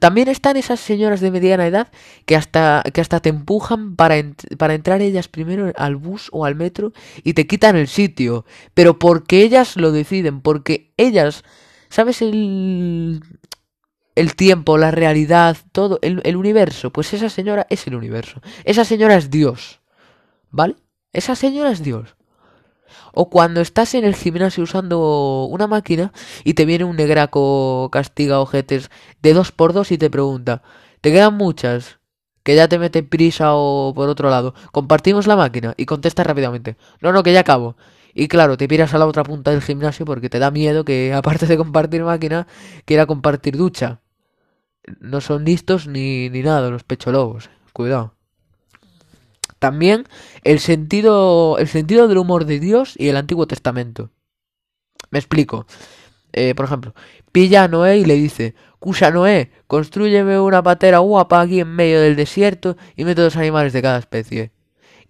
también 0.00 0.28
están 0.28 0.56
esas 0.56 0.80
señoras 0.80 1.20
de 1.20 1.30
mediana 1.30 1.66
edad 1.66 1.88
que 2.24 2.36
hasta, 2.36 2.82
que 2.92 3.00
hasta 3.00 3.20
te 3.20 3.28
empujan 3.28 3.96
para, 3.96 4.16
para 4.58 4.74
entrar 4.74 5.00
ellas 5.00 5.28
primero 5.28 5.72
al 5.76 5.96
bus 5.96 6.28
o 6.32 6.44
al 6.44 6.56
metro 6.56 6.92
y 7.22 7.34
te 7.34 7.46
quitan 7.46 7.76
el 7.76 7.88
sitio. 7.88 8.44
Pero 8.74 8.98
porque 8.98 9.42
ellas 9.42 9.76
lo 9.76 9.92
deciden, 9.92 10.40
porque 10.40 10.92
ellas, 10.96 11.44
¿sabes 11.88 12.22
el, 12.22 13.22
el 14.14 14.34
tiempo, 14.34 14.78
la 14.78 14.90
realidad, 14.90 15.56
todo, 15.72 15.98
el, 16.02 16.20
el 16.24 16.36
universo? 16.36 16.90
Pues 16.92 17.12
esa 17.14 17.30
señora 17.30 17.66
es 17.70 17.86
el 17.86 17.94
universo. 17.94 18.40
Esa 18.64 18.84
señora 18.84 19.16
es 19.16 19.30
Dios. 19.30 19.80
¿Vale? 20.50 20.76
Esa 21.16 21.34
señora 21.34 21.70
es 21.70 21.82
Dios. 21.82 22.14
O 23.14 23.30
cuando 23.30 23.62
estás 23.62 23.94
en 23.94 24.04
el 24.04 24.14
gimnasio 24.14 24.64
usando 24.64 25.46
una 25.46 25.66
máquina 25.66 26.12
y 26.44 26.52
te 26.52 26.66
viene 26.66 26.84
un 26.84 26.96
negraco 26.96 27.88
castiga 27.90 28.38
ojetes 28.38 28.90
de 29.22 29.32
dos 29.32 29.50
por 29.50 29.72
dos 29.72 29.90
y 29.92 29.96
te 29.96 30.10
pregunta, 30.10 30.62
¿te 31.00 31.10
quedan 31.10 31.32
muchas? 31.32 32.00
Que 32.42 32.54
ya 32.54 32.68
te 32.68 32.78
mete 32.78 33.02
prisa 33.02 33.54
o 33.54 33.94
por 33.94 34.10
otro 34.10 34.28
lado. 34.28 34.52
Compartimos 34.72 35.26
la 35.26 35.36
máquina 35.36 35.72
y 35.78 35.86
contestas 35.86 36.26
rápidamente. 36.26 36.76
No, 37.00 37.12
no, 37.12 37.22
que 37.22 37.32
ya 37.32 37.40
acabo. 37.40 37.78
Y 38.12 38.28
claro, 38.28 38.58
te 38.58 38.68
piras 38.68 38.92
a 38.92 38.98
la 38.98 39.06
otra 39.06 39.24
punta 39.24 39.52
del 39.52 39.62
gimnasio 39.62 40.04
porque 40.04 40.28
te 40.28 40.38
da 40.38 40.50
miedo 40.50 40.84
que, 40.84 41.14
aparte 41.14 41.46
de 41.46 41.56
compartir 41.56 42.04
máquina, 42.04 42.46
quiera 42.84 43.06
compartir 43.06 43.56
ducha. 43.56 44.02
No 45.00 45.22
son 45.22 45.46
listos 45.46 45.86
ni, 45.86 46.28
ni 46.28 46.42
nada 46.42 46.68
los 46.68 46.84
pecholobos. 46.84 47.48
Cuidado. 47.72 48.15
También 49.66 50.04
el 50.44 50.60
sentido, 50.60 51.58
el 51.58 51.66
sentido 51.66 52.06
del 52.06 52.18
humor 52.18 52.44
de 52.44 52.60
Dios 52.60 52.94
y 52.96 53.08
el 53.08 53.16
Antiguo 53.16 53.48
Testamento. 53.48 54.10
Me 55.10 55.18
explico. 55.18 55.66
Eh, 56.32 56.54
por 56.54 56.66
ejemplo, 56.66 56.94
pilla 57.32 57.64
a 57.64 57.68
Noé 57.68 57.98
y 57.98 58.04
le 58.04 58.14
dice, 58.14 58.54
Cusa 58.78 59.10
Noé, 59.10 59.50
construyeme 59.66 60.38
una 60.38 60.62
patera 60.62 60.98
guapa 60.98 61.40
aquí 61.40 61.58
en 61.58 61.74
medio 61.74 62.00
del 62.00 62.14
desierto 62.14 62.76
y 62.94 63.04
mete 63.04 63.22
dos 63.22 63.36
animales 63.36 63.72
de 63.72 63.82
cada 63.82 63.98
especie. 63.98 64.52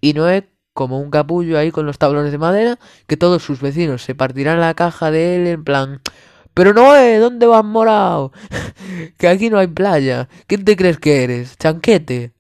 Y 0.01 0.15
Noé, 0.15 0.49
como 0.73 1.03
un 1.03 1.11
capullo 1.11 1.59
ahí 1.59 1.71
con 1.71 1.85
los 1.85 1.99
tablones 1.99 2.33
de 2.33 2.39
madera, 2.39 2.79
que 3.07 3.19
todos 3.19 3.43
sus 3.43 3.61
vecinos 3.61 4.05
se 4.05 4.15
partirán 4.15 4.59
la 4.59 4.73
caja 4.73 5.11
de 5.11 5.37
él 5.37 5.47
en 5.49 5.65
plan, 5.65 6.01
pero 6.55 6.73
Noé, 6.73 7.19
¿dónde 7.19 7.45
vas 7.45 7.63
morado? 7.63 8.33
que 9.19 9.29
aquí 9.29 9.51
no 9.51 9.59
hay 9.59 9.67
playa. 9.67 10.31
¿Quién 10.47 10.65
te 10.65 10.77
crees 10.77 10.99
que 10.99 11.25
eres? 11.25 11.59
¿Chanquete? 11.59 12.36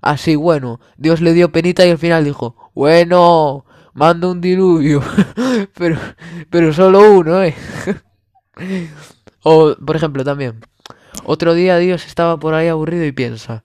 Así, 0.00 0.36
bueno, 0.36 0.80
Dios 0.96 1.20
le 1.20 1.32
dio 1.32 1.50
penita 1.50 1.84
y 1.86 1.90
al 1.90 1.98
final 1.98 2.24
dijo, 2.24 2.56
bueno, 2.74 3.64
mando 3.94 4.30
un 4.30 4.40
diluvio, 4.40 5.02
pero, 5.76 5.98
pero 6.50 6.72
solo 6.72 7.12
uno, 7.12 7.42
¿eh? 7.42 7.54
o, 9.42 9.74
por 9.84 9.96
ejemplo, 9.96 10.24
también, 10.24 10.60
otro 11.24 11.54
día 11.54 11.78
Dios 11.78 12.06
estaba 12.06 12.38
por 12.38 12.54
ahí 12.54 12.68
aburrido 12.68 13.04
y 13.04 13.12
piensa, 13.12 13.64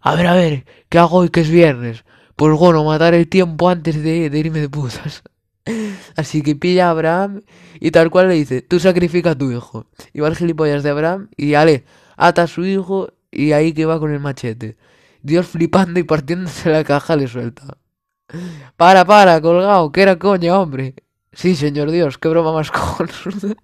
a 0.00 0.14
ver, 0.14 0.26
a 0.26 0.34
ver, 0.34 0.66
¿qué 0.90 0.98
hago 0.98 1.18
hoy 1.18 1.30
que 1.30 1.40
es 1.40 1.48
viernes? 1.48 2.04
Pues 2.36 2.58
bueno, 2.58 2.84
matar 2.84 3.14
el 3.14 3.28
tiempo 3.28 3.70
antes 3.70 4.02
de, 4.02 4.28
de 4.28 4.38
irme 4.38 4.60
de 4.60 4.68
putas. 4.68 5.22
Así 6.16 6.42
que 6.42 6.54
pilla 6.56 6.88
a 6.88 6.90
Abraham 6.90 7.42
y 7.80 7.90
tal 7.90 8.10
cual 8.10 8.28
le 8.28 8.34
dice, 8.34 8.62
tú 8.62 8.80
sacrifica 8.80 9.30
a 9.30 9.38
tu 9.38 9.50
hijo. 9.50 9.86
Y 10.12 10.20
va 10.20 10.28
el 10.28 10.36
gilipollas 10.36 10.82
de 10.82 10.90
Abraham 10.90 11.28
y 11.36 11.54
ale, 11.54 11.84
ata 12.16 12.42
a 12.42 12.46
su 12.46 12.64
hijo 12.66 13.12
y 13.30 13.52
ahí 13.52 13.72
que 13.72 13.86
va 13.86 13.98
con 13.98 14.12
el 14.12 14.20
machete. 14.20 14.76
Dios 15.24 15.46
flipando 15.46 15.98
y 15.98 16.02
partiéndose 16.02 16.70
la 16.70 16.84
caja 16.84 17.16
le 17.16 17.26
suelta. 17.26 17.78
Para, 18.76 19.06
para, 19.06 19.40
colgado, 19.40 19.90
que 19.90 20.02
era 20.02 20.18
coña, 20.18 20.58
hombre. 20.60 20.94
Sí, 21.32 21.56
señor 21.56 21.90
Dios, 21.90 22.18
qué 22.18 22.28
broma 22.28 22.52
más 22.52 22.70
cojonuda. 22.70 23.56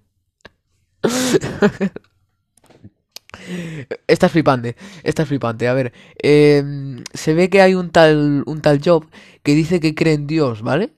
Esta 4.07 4.25
es 4.25 4.31
flipante, 4.31 4.75
esta 5.03 5.21
es 5.21 5.29
flipante. 5.29 5.67
A 5.67 5.73
ver, 5.73 5.93
em, 6.17 7.03
se 7.13 7.35
ve 7.35 7.49
que 7.51 7.61
hay 7.61 7.75
un 7.75 7.91
tal, 7.91 8.43
un 8.47 8.61
tal 8.61 8.81
Job 8.83 9.05
que 9.43 9.53
dice 9.53 9.79
que 9.79 9.93
cree 9.93 10.15
en 10.15 10.25
Dios, 10.25 10.63
¿vale? 10.63 10.95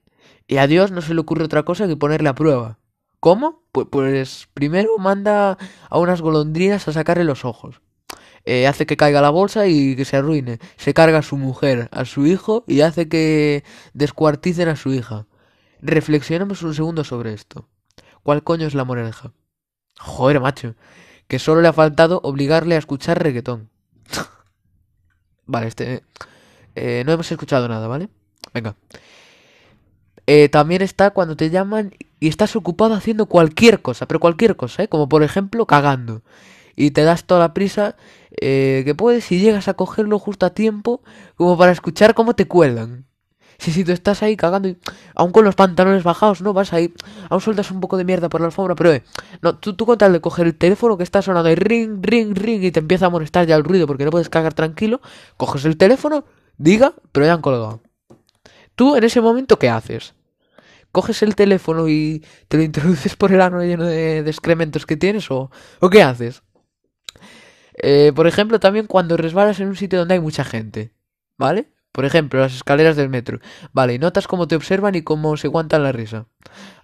Y 0.48 0.58
a 0.58 0.68
Dios 0.68 0.92
no 0.92 1.02
se 1.02 1.14
le 1.14 1.20
ocurre 1.20 1.44
otra 1.44 1.64
cosa 1.64 1.88
que 1.88 1.98
ponerle 1.98 2.30
a 2.30 2.36
prueba. 2.36 2.80
¿Cómo? 3.20 3.64
Pues, 3.74 3.88
pues 3.92 4.48
primero 4.54 4.98
manda 4.98 5.58
a 5.90 6.00
unas 6.00 6.22
golondrinas 6.22 6.88
a 6.88 6.94
sacarle 6.94 7.26
los 7.26 7.44
ojos. 7.44 7.82
Eh, 8.46 8.68
hace 8.68 8.86
que 8.86 8.98
caiga 8.98 9.22
la 9.22 9.30
bolsa 9.30 9.68
y 9.68 9.96
que 9.96 10.06
se 10.06 10.18
arruine. 10.18 10.60
Se 10.76 10.94
carga 10.94 11.20
a 11.20 11.22
su 11.22 11.38
mujer, 11.38 11.88
a 11.92 12.06
su 12.06 12.26
hijo 12.26 12.64
y 12.68 12.82
hace 12.82 13.08
que 13.08 13.64
descuarticen 13.94 14.68
a 14.68 14.76
su 14.76 14.94
hija. 14.94 15.28
Reflexionemos 15.82 16.62
un 16.62 16.74
segundo 16.74 17.04
sobre 17.04 17.34
esto. 17.34 17.70
¿Cuál 18.22 18.44
coño 18.44 18.68
es 18.68 18.74
la 18.74 18.84
moraleja? 18.84 19.32
Joder, 20.00 20.42
macho. 20.42 20.76
Que 21.28 21.40
solo 21.40 21.62
le 21.62 21.70
ha 21.70 21.74
faltado 21.74 22.20
obligarle 22.24 22.76
a 22.76 22.80
escuchar 22.80 23.22
reggaetón. 23.22 23.70
vale, 25.46 25.68
este... 25.68 26.04
Eh, 26.76 27.04
no 27.06 27.12
hemos 27.12 27.32
escuchado 27.32 27.68
nada, 27.68 27.88
¿vale? 27.88 28.10
Venga. 28.54 28.76
Eh, 30.26 30.50
también 30.50 30.82
está 30.82 31.12
cuando 31.12 31.36
te 31.36 31.50
llaman 31.50 31.94
y 32.20 32.28
estás 32.30 32.56
ocupado 32.56 32.94
haciendo 32.94 33.28
cualquier 33.28 33.82
cosa, 33.82 34.08
pero 34.08 34.20
cualquier 34.20 34.56
cosa, 34.56 34.84
¿eh? 34.84 34.88
Como 34.88 35.08
por 35.08 35.22
ejemplo 35.22 35.68
cagando 35.68 36.24
y 36.76 36.92
te 36.92 37.04
das 37.04 37.26
toda 37.26 37.42
la 37.42 37.54
prisa 37.54 37.96
eh, 38.44 38.84
que 38.84 38.96
puedes 38.96 39.32
y 39.32 39.40
llegas 39.40 39.68
a 39.68 39.74
cogerlo 39.74 40.20
justo 40.20 40.46
a 40.46 40.52
tiempo 40.52 41.02
como 41.36 41.58
para 41.58 41.72
escuchar 41.72 42.14
cómo 42.14 42.36
te 42.36 42.48
cuelgan. 42.48 43.06
Si, 43.58 43.72
si 43.72 43.86
tú 43.86 43.92
estás 43.92 44.24
ahí 44.24 44.36
cagando 44.36 44.68
y 44.68 44.78
aún 45.16 45.32
con 45.32 45.46
los 45.46 45.56
pantalones 45.56 46.04
bajados, 46.04 46.42
no 46.42 46.54
vas 46.54 46.74
ahí, 46.74 46.94
aún 47.30 47.40
sueltas 47.40 47.72
un 47.72 47.80
poco 47.80 47.98
de 47.98 48.04
mierda 48.04 48.28
por 48.28 48.42
la 48.42 48.48
alfombra, 48.48 48.76
pero 48.76 48.92
eh, 48.92 49.04
no, 49.42 49.58
tú, 49.58 49.76
tú 49.76 49.86
con 49.86 49.98
tal 49.98 50.12
de 50.12 50.22
coger 50.22 50.48
el 50.48 50.56
teléfono 50.56 50.98
que 50.98 51.04
está 51.04 51.22
sonando 51.22 51.48
ahí 51.48 51.56
ring, 51.56 52.00
ring, 52.02 52.36
ring 52.36 52.64
y 52.64 52.72
te 52.72 52.80
empieza 52.80 53.06
a 53.06 53.10
molestar 53.10 53.48
ya 53.48 53.56
el 53.56 53.64
ruido 53.64 53.88
porque 53.88 54.06
no 54.06 54.12
puedes 54.12 54.30
cagar 54.30 54.54
tranquilo, 54.54 55.02
coges 55.38 55.64
el 55.66 55.78
teléfono, 55.78 56.26
diga, 56.58 56.94
pero 57.12 57.26
ya 57.26 57.34
han 57.34 57.42
colgado. 57.42 57.82
Tú 58.76 58.96
en 58.96 59.04
ese 59.04 59.22
momento, 59.22 59.60
¿qué 59.60 59.70
haces? 59.70 60.16
¿Coges 60.92 61.24
el 61.24 61.36
teléfono 61.36 61.88
y 61.88 62.24
te 62.48 62.58
lo 62.58 62.64
introduces 62.64 63.16
por 63.16 63.32
el 63.32 63.42
ano 63.42 63.64
lleno 63.64 63.86
de, 63.86 64.20
excrementos 64.20 64.86
que 64.86 64.98
tienes 64.98 65.30
o, 65.32 65.50
o 65.80 65.90
qué 65.90 66.04
haces? 66.04 66.43
Eh, 67.76 68.12
por 68.16 68.28
ejemplo, 68.28 68.60
también 68.60 68.88
cuando 68.88 69.18
resbalas 69.18 69.60
en 69.60 69.68
un 69.68 69.76
sitio 69.76 70.00
donde 70.00 70.16
hay 70.16 70.20
mucha 70.20 70.44
gente, 70.44 70.94
¿vale? 71.38 71.72
Por 71.92 72.06
ejemplo, 72.06 72.40
las 72.40 72.56
escaleras 72.56 72.96
del 72.96 73.10
metro. 73.10 73.40
Vale, 73.72 73.94
y 73.94 74.00
notas 74.00 74.28
cómo 74.28 74.48
te 74.48 74.56
observan 74.56 74.96
y 74.96 75.04
cómo 75.04 75.38
se 75.38 75.48
aguantan 75.48 75.84
la 75.84 75.92
risa. 75.92 76.28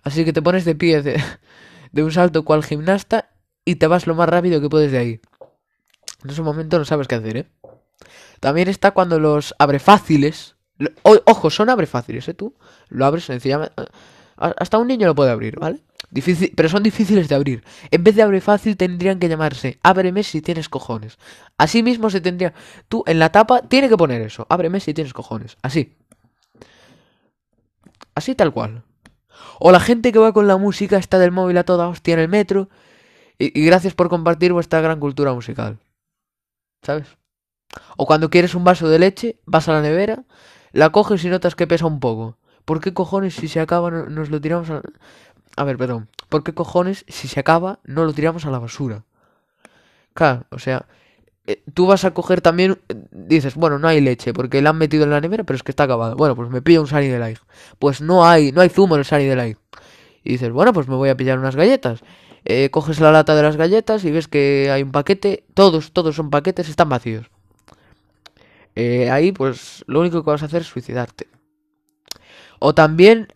Así 0.04 0.24
que 0.24 0.34
te 0.34 0.42
pones 0.42 0.66
de 0.66 0.76
pie 0.76 1.02
de, 1.02 1.22
de 1.92 2.04
un 2.04 2.12
salto 2.12 2.46
cual 2.46 2.64
gimnasta 2.64 3.30
y 3.66 3.76
te 3.76 3.88
vas 3.88 4.08
lo 4.08 4.16
más 4.16 4.30
rápido 4.30 4.62
que 4.62 4.70
puedes 4.70 4.92
de 4.92 4.98
ahí. 4.98 5.22
En 6.24 6.30
ese 6.30 6.42
momento 6.42 6.78
no 6.78 6.86
sabes 6.86 7.08
qué 7.08 7.16
hacer, 7.16 7.38
¿eh? 7.38 7.50
También 8.40 8.68
está 8.68 8.92
cuando 8.92 9.20
los 9.20 9.56
abre 9.60 9.80
fáciles. 9.80 10.56
ojo, 11.04 11.50
son 11.50 11.70
abre 11.70 11.88
fáciles, 11.88 12.28
¿eh? 12.28 12.34
Tú 12.34 12.56
lo 12.90 13.06
abres 13.06 13.26
sencillamente. 13.26 13.74
Hasta 14.38 14.78
un 14.78 14.88
niño 14.88 15.08
lo 15.08 15.16
puede 15.16 15.32
abrir, 15.32 15.60
¿vale? 15.60 15.82
Difícil, 16.12 16.52
pero 16.56 16.70
son 16.70 16.82
difíciles 16.82 17.30
de 17.30 17.36
abrir. 17.36 17.64
En 17.92 18.04
vez 18.04 18.16
de 18.16 18.24
abre 18.24 18.42
fácil 18.42 18.78
tendrían 18.78 19.20
que 19.20 19.30
llamarse 19.30 19.80
ábreme 19.84 20.24
si 20.24 20.42
tienes 20.42 20.68
cojones. 20.68 21.18
Así 21.58 21.84
mismo 21.84 22.10
se 22.10 22.20
tendría... 22.20 22.54
Tú 22.88 23.04
en 23.06 23.20
la 23.20 23.32
tapa 23.32 23.62
tiene 23.62 23.90
que 23.90 23.98
poner 23.98 24.22
eso. 24.22 24.48
Ábreme 24.50 24.80
si 24.80 24.94
tienes 24.94 25.14
cojones. 25.14 25.58
Así. 25.62 25.98
Así 28.16 28.34
tal 28.34 28.52
cual. 28.52 28.84
O 29.60 29.72
la 29.72 29.80
gente 29.80 30.12
que 30.12 30.20
va 30.20 30.34
con 30.34 30.48
la 30.48 30.58
música 30.58 30.98
está 30.98 31.20
del 31.20 31.32
móvil 31.32 31.58
a 31.58 31.64
toda 31.64 31.88
hostia 31.88 32.16
en 32.16 32.22
el 32.22 32.30
metro. 32.30 32.70
Y, 33.38 33.60
y 33.60 33.66
gracias 33.66 33.94
por 33.94 34.10
compartir 34.10 34.52
vuestra 34.52 34.82
gran 34.82 35.00
cultura 35.00 35.34
musical. 35.34 35.80
¿Sabes? 36.82 37.08
O 37.98 38.06
cuando 38.06 38.30
quieres 38.30 38.56
un 38.56 38.64
vaso 38.64 38.90
de 38.90 39.00
leche, 39.00 39.40
vas 39.46 39.70
a 39.70 39.74
la 39.74 39.82
nevera, 39.82 40.24
la 40.72 40.90
coges 40.92 41.24
y 41.24 41.30
notas 41.30 41.56
que 41.56 41.68
pesa 41.68 41.86
un 41.86 42.00
poco. 42.00 42.38
¿Por 42.66 42.82
qué 42.82 42.94
cojones 42.94 43.36
si 43.36 43.48
se 43.48 43.60
acaba 43.60 43.90
nos 43.90 44.30
lo 44.30 44.40
tiramos 44.42 44.70
a... 44.70 44.82
A 45.60 45.66
ver, 45.66 45.76
perdón. 45.76 46.08
¿Por 46.30 46.46
qué 46.46 46.54
cojones, 46.54 47.04
si 47.10 47.28
se 47.28 47.38
acaba, 47.38 47.80
no 47.84 48.06
lo 48.06 48.14
tiramos 48.14 48.46
a 48.46 48.50
la 48.50 48.60
basura? 48.60 49.04
Claro, 50.14 50.46
o 50.52 50.58
sea, 50.58 50.86
eh, 51.48 51.62
tú 51.74 51.86
vas 51.86 52.06
a 52.06 52.14
coger 52.14 52.40
también, 52.40 52.80
dices, 53.12 53.56
bueno, 53.56 53.78
no 53.78 53.90
hay 53.90 54.00
leche 54.00 54.32
porque 54.32 54.62
la 54.62 54.70
han 54.70 54.78
metido 54.78 55.04
en 55.04 55.10
la 55.10 55.20
nevera, 55.20 55.44
pero 55.44 55.58
es 55.58 55.64
que 55.64 55.74
está 55.74 55.84
acabado. 55.84 56.16
Bueno, 56.16 56.34
pues 56.34 56.50
me 56.50 56.62
pillo 56.62 56.80
un 56.80 56.88
Sunny 56.88 57.08
Delight. 57.08 57.40
Pues 57.78 58.00
no 58.00 58.26
hay, 58.26 58.54
no 58.54 58.62
hay 58.62 58.70
zumo 58.70 58.96
en 58.96 59.00
el 59.00 59.06
Sunny 59.06 59.26
Delight. 59.26 59.58
Y 60.24 60.30
dices, 60.32 60.50
bueno, 60.50 60.72
pues 60.72 60.88
me 60.88 60.96
voy 60.96 61.10
a 61.10 61.18
pillar 61.18 61.38
unas 61.38 61.58
galletas. 61.58 62.04
Eh, 62.46 62.70
coges 62.70 63.02
la 63.02 63.12
lata 63.12 63.36
de 63.36 63.44
las 63.44 63.58
galletas 63.58 64.06
y 64.06 64.12
ves 64.12 64.30
que 64.30 64.72
hay 64.72 64.82
un 64.82 64.94
paquete, 64.94 65.44
todos, 65.54 65.92
todos 65.92 66.16
son 66.16 66.30
paquetes, 66.30 66.70
están 66.70 66.88
vacíos. 66.88 67.30
Eh, 68.76 69.12
ahí, 69.12 69.34
pues, 69.34 69.84
lo 69.88 70.00
único 70.00 70.24
que 70.24 70.30
vas 70.32 70.42
a 70.42 70.46
hacer 70.46 70.62
es 70.62 70.68
suicidarte. 70.68 71.28
O 72.60 72.74
también 72.74 73.28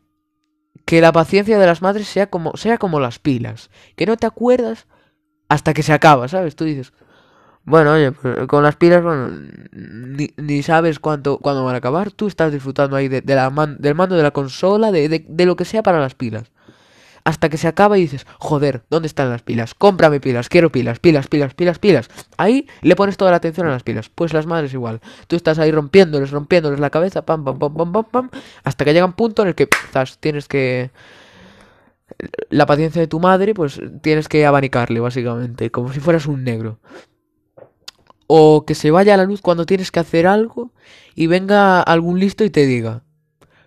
que 0.86 1.02
la 1.02 1.12
paciencia 1.12 1.58
de 1.58 1.66
las 1.66 1.82
madres 1.82 2.08
sea 2.08 2.28
como, 2.28 2.56
sea 2.58 2.78
como 2.78 3.00
las 3.00 3.20
pilas, 3.20 3.70
que 3.96 4.06
no 4.06 4.18
te 4.18 4.28
acuerdas 4.28 4.88
hasta 5.50 5.74
que 5.74 5.84
se 5.84 5.94
acaba, 5.94 6.28
¿sabes? 6.28 6.56
Tú 6.56 6.66
dices, 6.66 6.94
bueno, 7.66 7.94
oye, 7.94 8.12
pues, 8.12 8.48
con 8.48 8.64
las 8.64 8.76
pilas, 8.76 9.02
bueno, 9.04 9.30
ni, 9.72 10.64
sabes 10.64 11.00
cuánto, 11.00 11.38
cuándo 11.38 11.64
van 11.64 11.76
a 11.76 11.78
acabar, 11.78 12.12
tú 12.12 12.28
estás 12.28 12.52
disfrutando 12.52 12.96
ahí 12.96 13.08
de, 13.08 13.22
la 13.26 13.50
del 13.80 13.96
mando 13.96 14.16
de 14.16 14.24
la 14.24 14.32
consola, 14.32 14.92
de, 14.92 15.08
de, 15.08 15.46
lo 15.46 15.56
que 15.56 15.66
sea 15.66 15.84
para 15.84 16.00
las 16.00 16.16
pilas. 16.16 16.52
Hasta 17.26 17.50
que 17.50 17.58
se 17.58 17.68
acaba 17.68 17.98
y 17.98 18.02
dices, 18.02 18.26
joder, 18.40 18.84
¿dónde 18.90 19.08
están 19.08 19.30
las 19.30 19.42
pilas? 19.42 19.74
Cómprame 19.74 20.20
pilas, 20.20 20.50
quiero 20.50 20.72
pilas, 20.72 21.00
pilas, 21.00 21.28
pilas, 21.28 21.54
pilas, 21.54 21.80
pilas. 21.80 22.10
Ahí 22.38 22.68
le 22.82 22.96
pones 22.96 23.18
toda 23.18 23.32
la 23.32 23.38
atención 23.38 23.68
a 23.68 23.72
las 23.72 23.84
pilas. 23.84 24.10
Pues 24.10 24.34
las 24.34 24.46
madres 24.46 24.74
igual. 24.74 25.00
Tú 25.28 25.36
estás 25.36 25.60
ahí 25.60 25.72
rompiéndoles, 25.72 26.32
rompiéndoles 26.32 26.80
la 26.80 26.90
cabeza, 26.90 27.26
pam, 27.26 27.44
pam, 27.44 27.60
pam, 27.60 27.74
pam, 27.74 27.92
pam, 27.92 28.06
pam, 28.06 28.30
hasta 28.64 28.84
que 28.86 28.94
llega 28.94 29.06
un 29.06 29.14
punto 29.14 29.42
en 29.42 29.50
el 29.50 29.56
que 29.56 29.70
estás, 29.86 30.18
tienes 30.20 30.48
que... 30.48 30.92
La 32.50 32.66
paciencia 32.66 33.02
de 33.02 33.08
tu 33.08 33.20
madre, 33.20 33.54
pues 33.54 33.82
tienes 34.02 34.28
que 34.28 34.46
abanicarle, 34.46 35.00
básicamente, 35.00 35.72
como 35.72 35.92
si 35.92 36.00
fueras 36.00 36.28
un 36.28 36.44
negro. 36.44 36.80
O 38.28 38.66
que 38.66 38.76
se 38.76 38.92
vaya 38.92 39.14
a 39.14 39.18
la 39.18 39.24
luz 39.24 39.42
cuando 39.42 39.66
tienes 39.66 39.92
que 39.92 40.00
hacer 40.00 40.28
algo 40.28 40.72
y 41.16 41.28
venga 41.28 41.82
algún 41.82 42.20
listo 42.20 42.44
y 42.44 42.50
te 42.50 42.66
diga, 42.66 43.04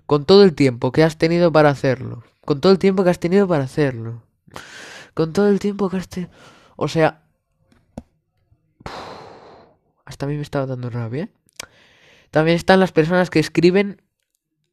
con 0.07 0.25
todo 0.25 0.45
el 0.45 0.55
tiempo 0.55 0.93
que 0.93 1.03
has 1.03 1.19
tenido 1.19 1.53
para 1.53 1.71
hacerlo, 1.71 2.25
con 2.45 2.61
todo 2.61 2.73
el 2.73 2.79
tiempo 2.79 3.05
que 3.05 3.11
has 3.11 3.21
tenido 3.21 3.47
para 3.47 3.65
hacerlo, 3.65 4.23
con 5.15 5.33
todo 5.33 5.49
el 5.49 5.59
tiempo 5.59 5.91
que 5.91 5.97
has 5.99 6.09
tenido... 6.09 6.33
O 6.77 6.89
sea... 6.89 7.23
Hasta 10.05 10.27
a 10.27 10.29
mí 10.29 10.37
me 10.37 10.43
estaba 10.43 10.67
dando 10.67 10.89
rabia. 10.89 11.31
También 12.31 12.57
están 12.57 12.79
las 12.79 12.93
personas 12.93 13.29
que 13.29 13.41
escriben 13.41 14.03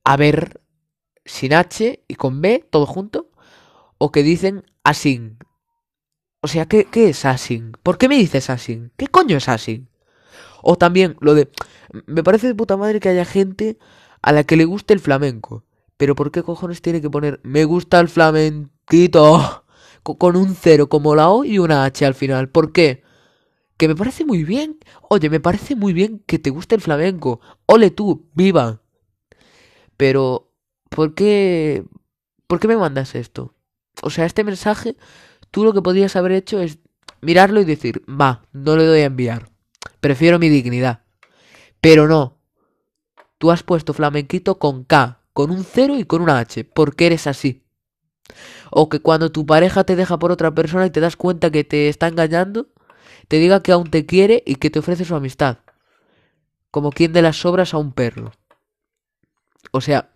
a 0.03 0.15
ver 0.15 0.61
sin 1.25 1.53
H 1.53 2.03
y 2.07 2.15
con 2.15 2.39
B, 2.39 2.67
todo 2.69 2.85
junto, 2.85 3.31
o 3.97 4.11
que 4.11 4.21
dicen 4.21 4.63
asin. 4.83 5.39
O 6.41 6.47
sea, 6.47 6.67
¿qué, 6.67 6.85
qué 6.85 7.09
es 7.09 7.25
asin? 7.25 7.71
¿Por 7.81 7.97
qué 7.97 8.09
me 8.09 8.17
dices 8.17 8.49
asin? 8.49 8.91
¿Qué 8.97 9.07
coño 9.07 9.37
es 9.37 9.49
asin? 9.49 9.89
O 10.61 10.77
también 10.77 11.15
lo 11.19 11.33
de... 11.33 11.49
Me 12.05 12.23
parece 12.23 12.47
de 12.47 12.55
puta 12.55 12.77
madre 12.77 12.99
que 12.99 13.09
haya 13.09 13.25
gente 13.25 13.77
a 14.23 14.31
la 14.31 14.43
que 14.45 14.55
le 14.55 14.65
guste 14.65 14.93
el 14.93 14.99
flamenco. 14.99 15.65
Pero 15.97 16.15
¿por 16.15 16.31
qué 16.31 16.41
cojones 16.41 16.81
tiene 16.81 17.01
que 17.01 17.09
poner 17.09 17.39
me 17.43 17.65
gusta 17.65 17.99
el 17.99 18.09
flamenquito? 18.09 19.65
Con 20.03 20.35
un 20.35 20.55
cero 20.55 20.89
como 20.89 21.15
la 21.15 21.29
O 21.29 21.45
y 21.45 21.59
una 21.59 21.85
H 21.85 22.05
al 22.05 22.15
final. 22.15 22.49
¿Por 22.49 22.71
qué? 22.73 23.03
Que 23.77 23.87
me 23.87 23.95
parece 23.95 24.25
muy 24.25 24.43
bien. 24.43 24.79
Oye, 25.09 25.29
me 25.29 25.39
parece 25.39 25.75
muy 25.75 25.93
bien 25.93 26.21
que 26.25 26.39
te 26.39 26.49
guste 26.49 26.75
el 26.75 26.81
flamenco. 26.81 27.39
Ole 27.67 27.89
tú, 27.89 28.27
viva. 28.33 28.81
Pero, 29.95 30.51
¿por 30.89 31.13
qué? 31.13 31.85
¿Por 32.47 32.59
qué 32.59 32.67
me 32.67 32.75
mandas 32.75 33.15
esto? 33.15 33.55
O 34.01 34.09
sea, 34.09 34.25
este 34.25 34.43
mensaje, 34.43 34.97
tú 35.51 35.63
lo 35.63 35.73
que 35.73 35.81
podrías 35.81 36.17
haber 36.17 36.33
hecho 36.33 36.59
es 36.59 36.79
mirarlo 37.21 37.61
y 37.61 37.65
decir, 37.65 38.03
va, 38.09 38.45
no 38.51 38.75
le 38.75 38.85
doy 38.85 39.01
a 39.01 39.05
enviar. 39.05 39.49
Prefiero 40.01 40.37
mi 40.37 40.49
dignidad. 40.49 41.03
Pero 41.79 42.07
no, 42.07 42.42
Tú 43.43 43.51
has 43.51 43.61
puesto 43.61 43.93
flamenquito 43.93 44.57
con 44.57 44.85
K, 44.85 45.19
con 45.33 45.51
un 45.51 45.65
cero 45.65 45.99
y 45.99 46.05
con 46.05 46.21
una 46.21 46.39
H, 46.39 46.63
porque 46.63 47.07
eres 47.07 47.27
así. 47.27 47.65
O 48.71 48.87
que 48.87 49.01
cuando 49.01 49.33
tu 49.33 49.45
pareja 49.45 49.83
te 49.83 49.97
deja 49.97 50.17
por 50.17 50.31
otra 50.31 50.55
persona 50.55 50.85
y 50.85 50.91
te 50.91 51.01
das 51.01 51.17
cuenta 51.17 51.51
que 51.51 51.65
te 51.65 51.89
está 51.89 52.07
engañando, 52.07 52.69
te 53.27 53.39
diga 53.39 53.61
que 53.61 53.73
aún 53.73 53.89
te 53.89 54.05
quiere 54.05 54.43
y 54.45 54.55
que 54.55 54.69
te 54.69 54.79
ofrece 54.79 55.03
su 55.03 55.13
amistad. 55.13 55.57
Como 56.71 56.91
quien 56.91 57.11
de 57.11 57.21
las 57.21 57.35
sobras 57.35 57.73
a 57.73 57.79
un 57.79 57.91
perro. 57.91 58.31
O 59.73 59.81
sea, 59.81 60.13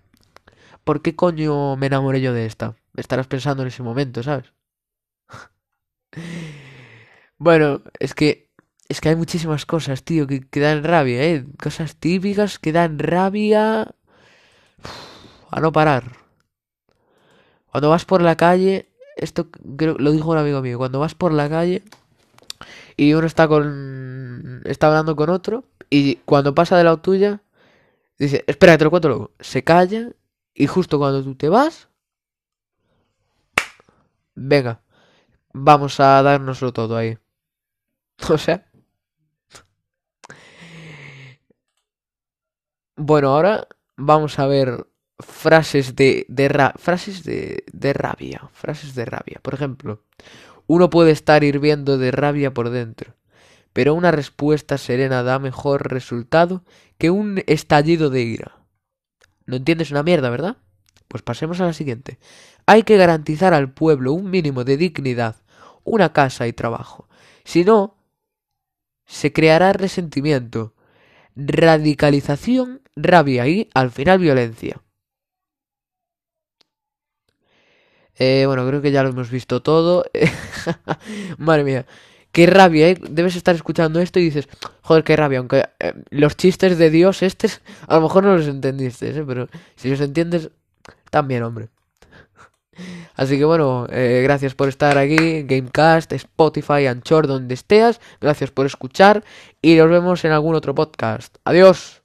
¿por 0.86 1.02
qué 1.02 1.14
coño 1.14 1.76
me 1.76 1.88
enamoré 1.88 2.22
yo 2.22 2.32
de 2.32 2.46
esta? 2.46 2.78
Estarás 2.96 3.28
pensando 3.28 3.62
en 3.62 3.68
ese 3.68 3.84
momento, 3.84 4.24
¿sabes? 4.24 4.54
bueno, 7.38 7.82
es 8.00 8.14
que 8.14 8.47
es 8.90 9.02
que 9.02 9.10
hay 9.10 9.16
muchísimas 9.16 9.66
cosas, 9.66 10.04
tío, 10.04 10.28
que, 10.28 10.60
dan 10.60 10.84
rabia, 10.84 11.24
¿eh? 11.24 11.46
Cosas 11.62 11.96
típicas 11.96 12.60
que 12.60 12.72
dan 12.72 13.00
rabia... 13.00 13.94
a 15.52 15.60
no 15.62 15.72
parar. 15.72 16.04
Cuando 17.72 17.90
vas 17.90 18.06
por 18.06 18.22
la 18.22 18.38
calle, 18.38 18.90
esto 19.18 19.50
creo, 19.78 19.96
lo 19.98 20.12
dijo 20.12 20.32
un 20.32 20.38
amigo 20.38 20.62
mío, 20.62 20.78
cuando 20.78 21.00
vas 21.00 21.16
por 21.16 21.32
la 21.34 21.50
calle 21.50 21.84
y 22.96 23.14
uno 23.14 23.28
está 23.28 23.48
con... 23.48 24.62
está 24.66 24.88
hablando 24.88 25.16
con 25.16 25.30
otro 25.30 25.66
y 25.90 26.16
cuando 26.26 26.56
pasa 26.56 26.78
de 26.78 26.84
la 26.84 26.98
tuya, 26.98 27.42
dice, 28.18 28.44
espera, 28.48 28.78
te 28.78 28.84
lo 28.86 28.90
cuento 28.90 29.10
luego. 29.10 29.32
Se 29.40 29.64
calla 29.64 30.12
y 30.54 30.68
justo 30.68 30.98
cuando 30.98 31.24
tú 31.24 31.36
te 31.36 31.50
vas, 31.50 31.90
venga, 34.36 34.82
vamos 35.54 36.00
a 36.00 36.22
dárnoslo 36.24 36.74
todo 36.74 36.98
ahí. 36.98 37.18
O 38.30 38.38
sea, 38.38 38.67
Bueno, 43.00 43.30
ahora 43.30 43.68
vamos 43.96 44.40
a 44.40 44.48
ver 44.48 44.88
frases 45.20 45.96
de, 45.96 46.26
de 46.30 46.50
frases 46.78 47.24
de, 47.24 47.64
de 47.72 47.94
rabia, 47.94 48.50
frases 48.54 48.96
de 48.96 49.06
rabia. 49.06 49.40
Por 49.44 49.54
ejemplo, 49.54 50.04
uno 50.66 50.90
puede 50.90 51.12
estar 51.12 51.44
hirviendo 51.44 52.00
de 52.00 52.10
rabia 52.10 52.56
por 52.56 52.72
dentro, 52.72 53.14
pero 53.72 53.94
una 53.94 54.10
respuesta 54.10 54.80
serena 54.80 55.22
da 55.22 55.38
mejor 55.38 55.92
resultado 55.92 56.64
que 56.98 57.12
un 57.12 57.44
estallido 57.46 58.10
de 58.10 58.24
ira. 58.24 58.66
No 59.46 59.58
entiendes 59.58 59.92
una 59.92 60.02
mierda, 60.02 60.32
¿verdad? 60.32 60.58
Pues 61.08 61.22
pasemos 61.22 61.62
a 61.62 61.66
la 61.66 61.74
siguiente. 61.74 62.18
Hay 62.66 62.82
que 62.82 62.98
garantizar 62.98 63.54
al 63.54 63.72
pueblo 63.72 64.12
un 64.12 64.32
mínimo 64.32 64.64
de 64.64 64.76
dignidad, 64.76 65.36
una 65.84 66.14
casa 66.14 66.48
y 66.48 66.54
trabajo. 66.54 67.08
Si 67.44 67.64
no, 67.64 67.96
se 69.06 69.32
creará 69.32 69.72
resentimiento, 69.72 70.74
radicalización, 71.36 72.82
rabia 72.98 73.48
y 73.48 73.70
al 73.74 73.92
final 73.92 74.20
violencia. 74.20 74.82
Eh, 78.20 78.46
bueno, 78.48 78.68
creo 78.68 78.82
que 78.82 78.92
ya 78.92 79.04
lo 79.04 79.10
hemos 79.10 79.30
visto 79.30 79.62
todo. 79.62 80.06
Madre 81.38 81.64
mía, 81.64 81.86
qué 82.32 82.48
rabia, 82.48 82.90
¿eh? 82.90 82.98
Debes 83.10 83.36
estar 83.36 83.56
escuchando 83.56 84.00
esto 84.00 84.20
y 84.20 84.24
dices, 84.24 84.48
joder, 84.82 85.04
qué 85.04 85.16
rabia. 85.16 85.40
Aunque 85.40 85.66
eh, 85.80 85.94
los 86.10 86.36
chistes 86.36 86.78
de 86.78 86.90
Dios, 86.90 87.22
estos, 87.24 87.62
a 87.88 87.96
lo 87.96 88.02
mejor 88.02 88.24
no 88.24 88.36
los 88.36 88.48
entendiste, 88.48 89.10
¿eh? 89.10 89.24
pero 89.26 89.48
si 89.76 89.90
los 89.90 90.02
entiendes, 90.02 90.50
también, 91.12 91.44
hombre. 91.44 91.70
Así 93.16 93.38
que 93.40 93.46
bueno, 93.46 93.88
eh, 93.90 94.22
gracias 94.24 94.54
por 94.54 94.70
estar 94.70 94.98
aquí, 94.98 95.44
Gamecast, 95.44 96.14
Spotify, 96.14 96.86
Anchor, 96.86 97.26
donde 97.26 97.56
estés. 97.56 98.00
Gracias 98.22 98.52
por 98.52 98.68
escuchar 98.68 99.24
y 99.62 99.76
nos 99.76 99.90
vemos 99.90 100.24
en 100.26 100.32
algún 100.32 100.56
otro 100.56 100.76
podcast. 100.76 101.36
Adiós. 101.44 101.97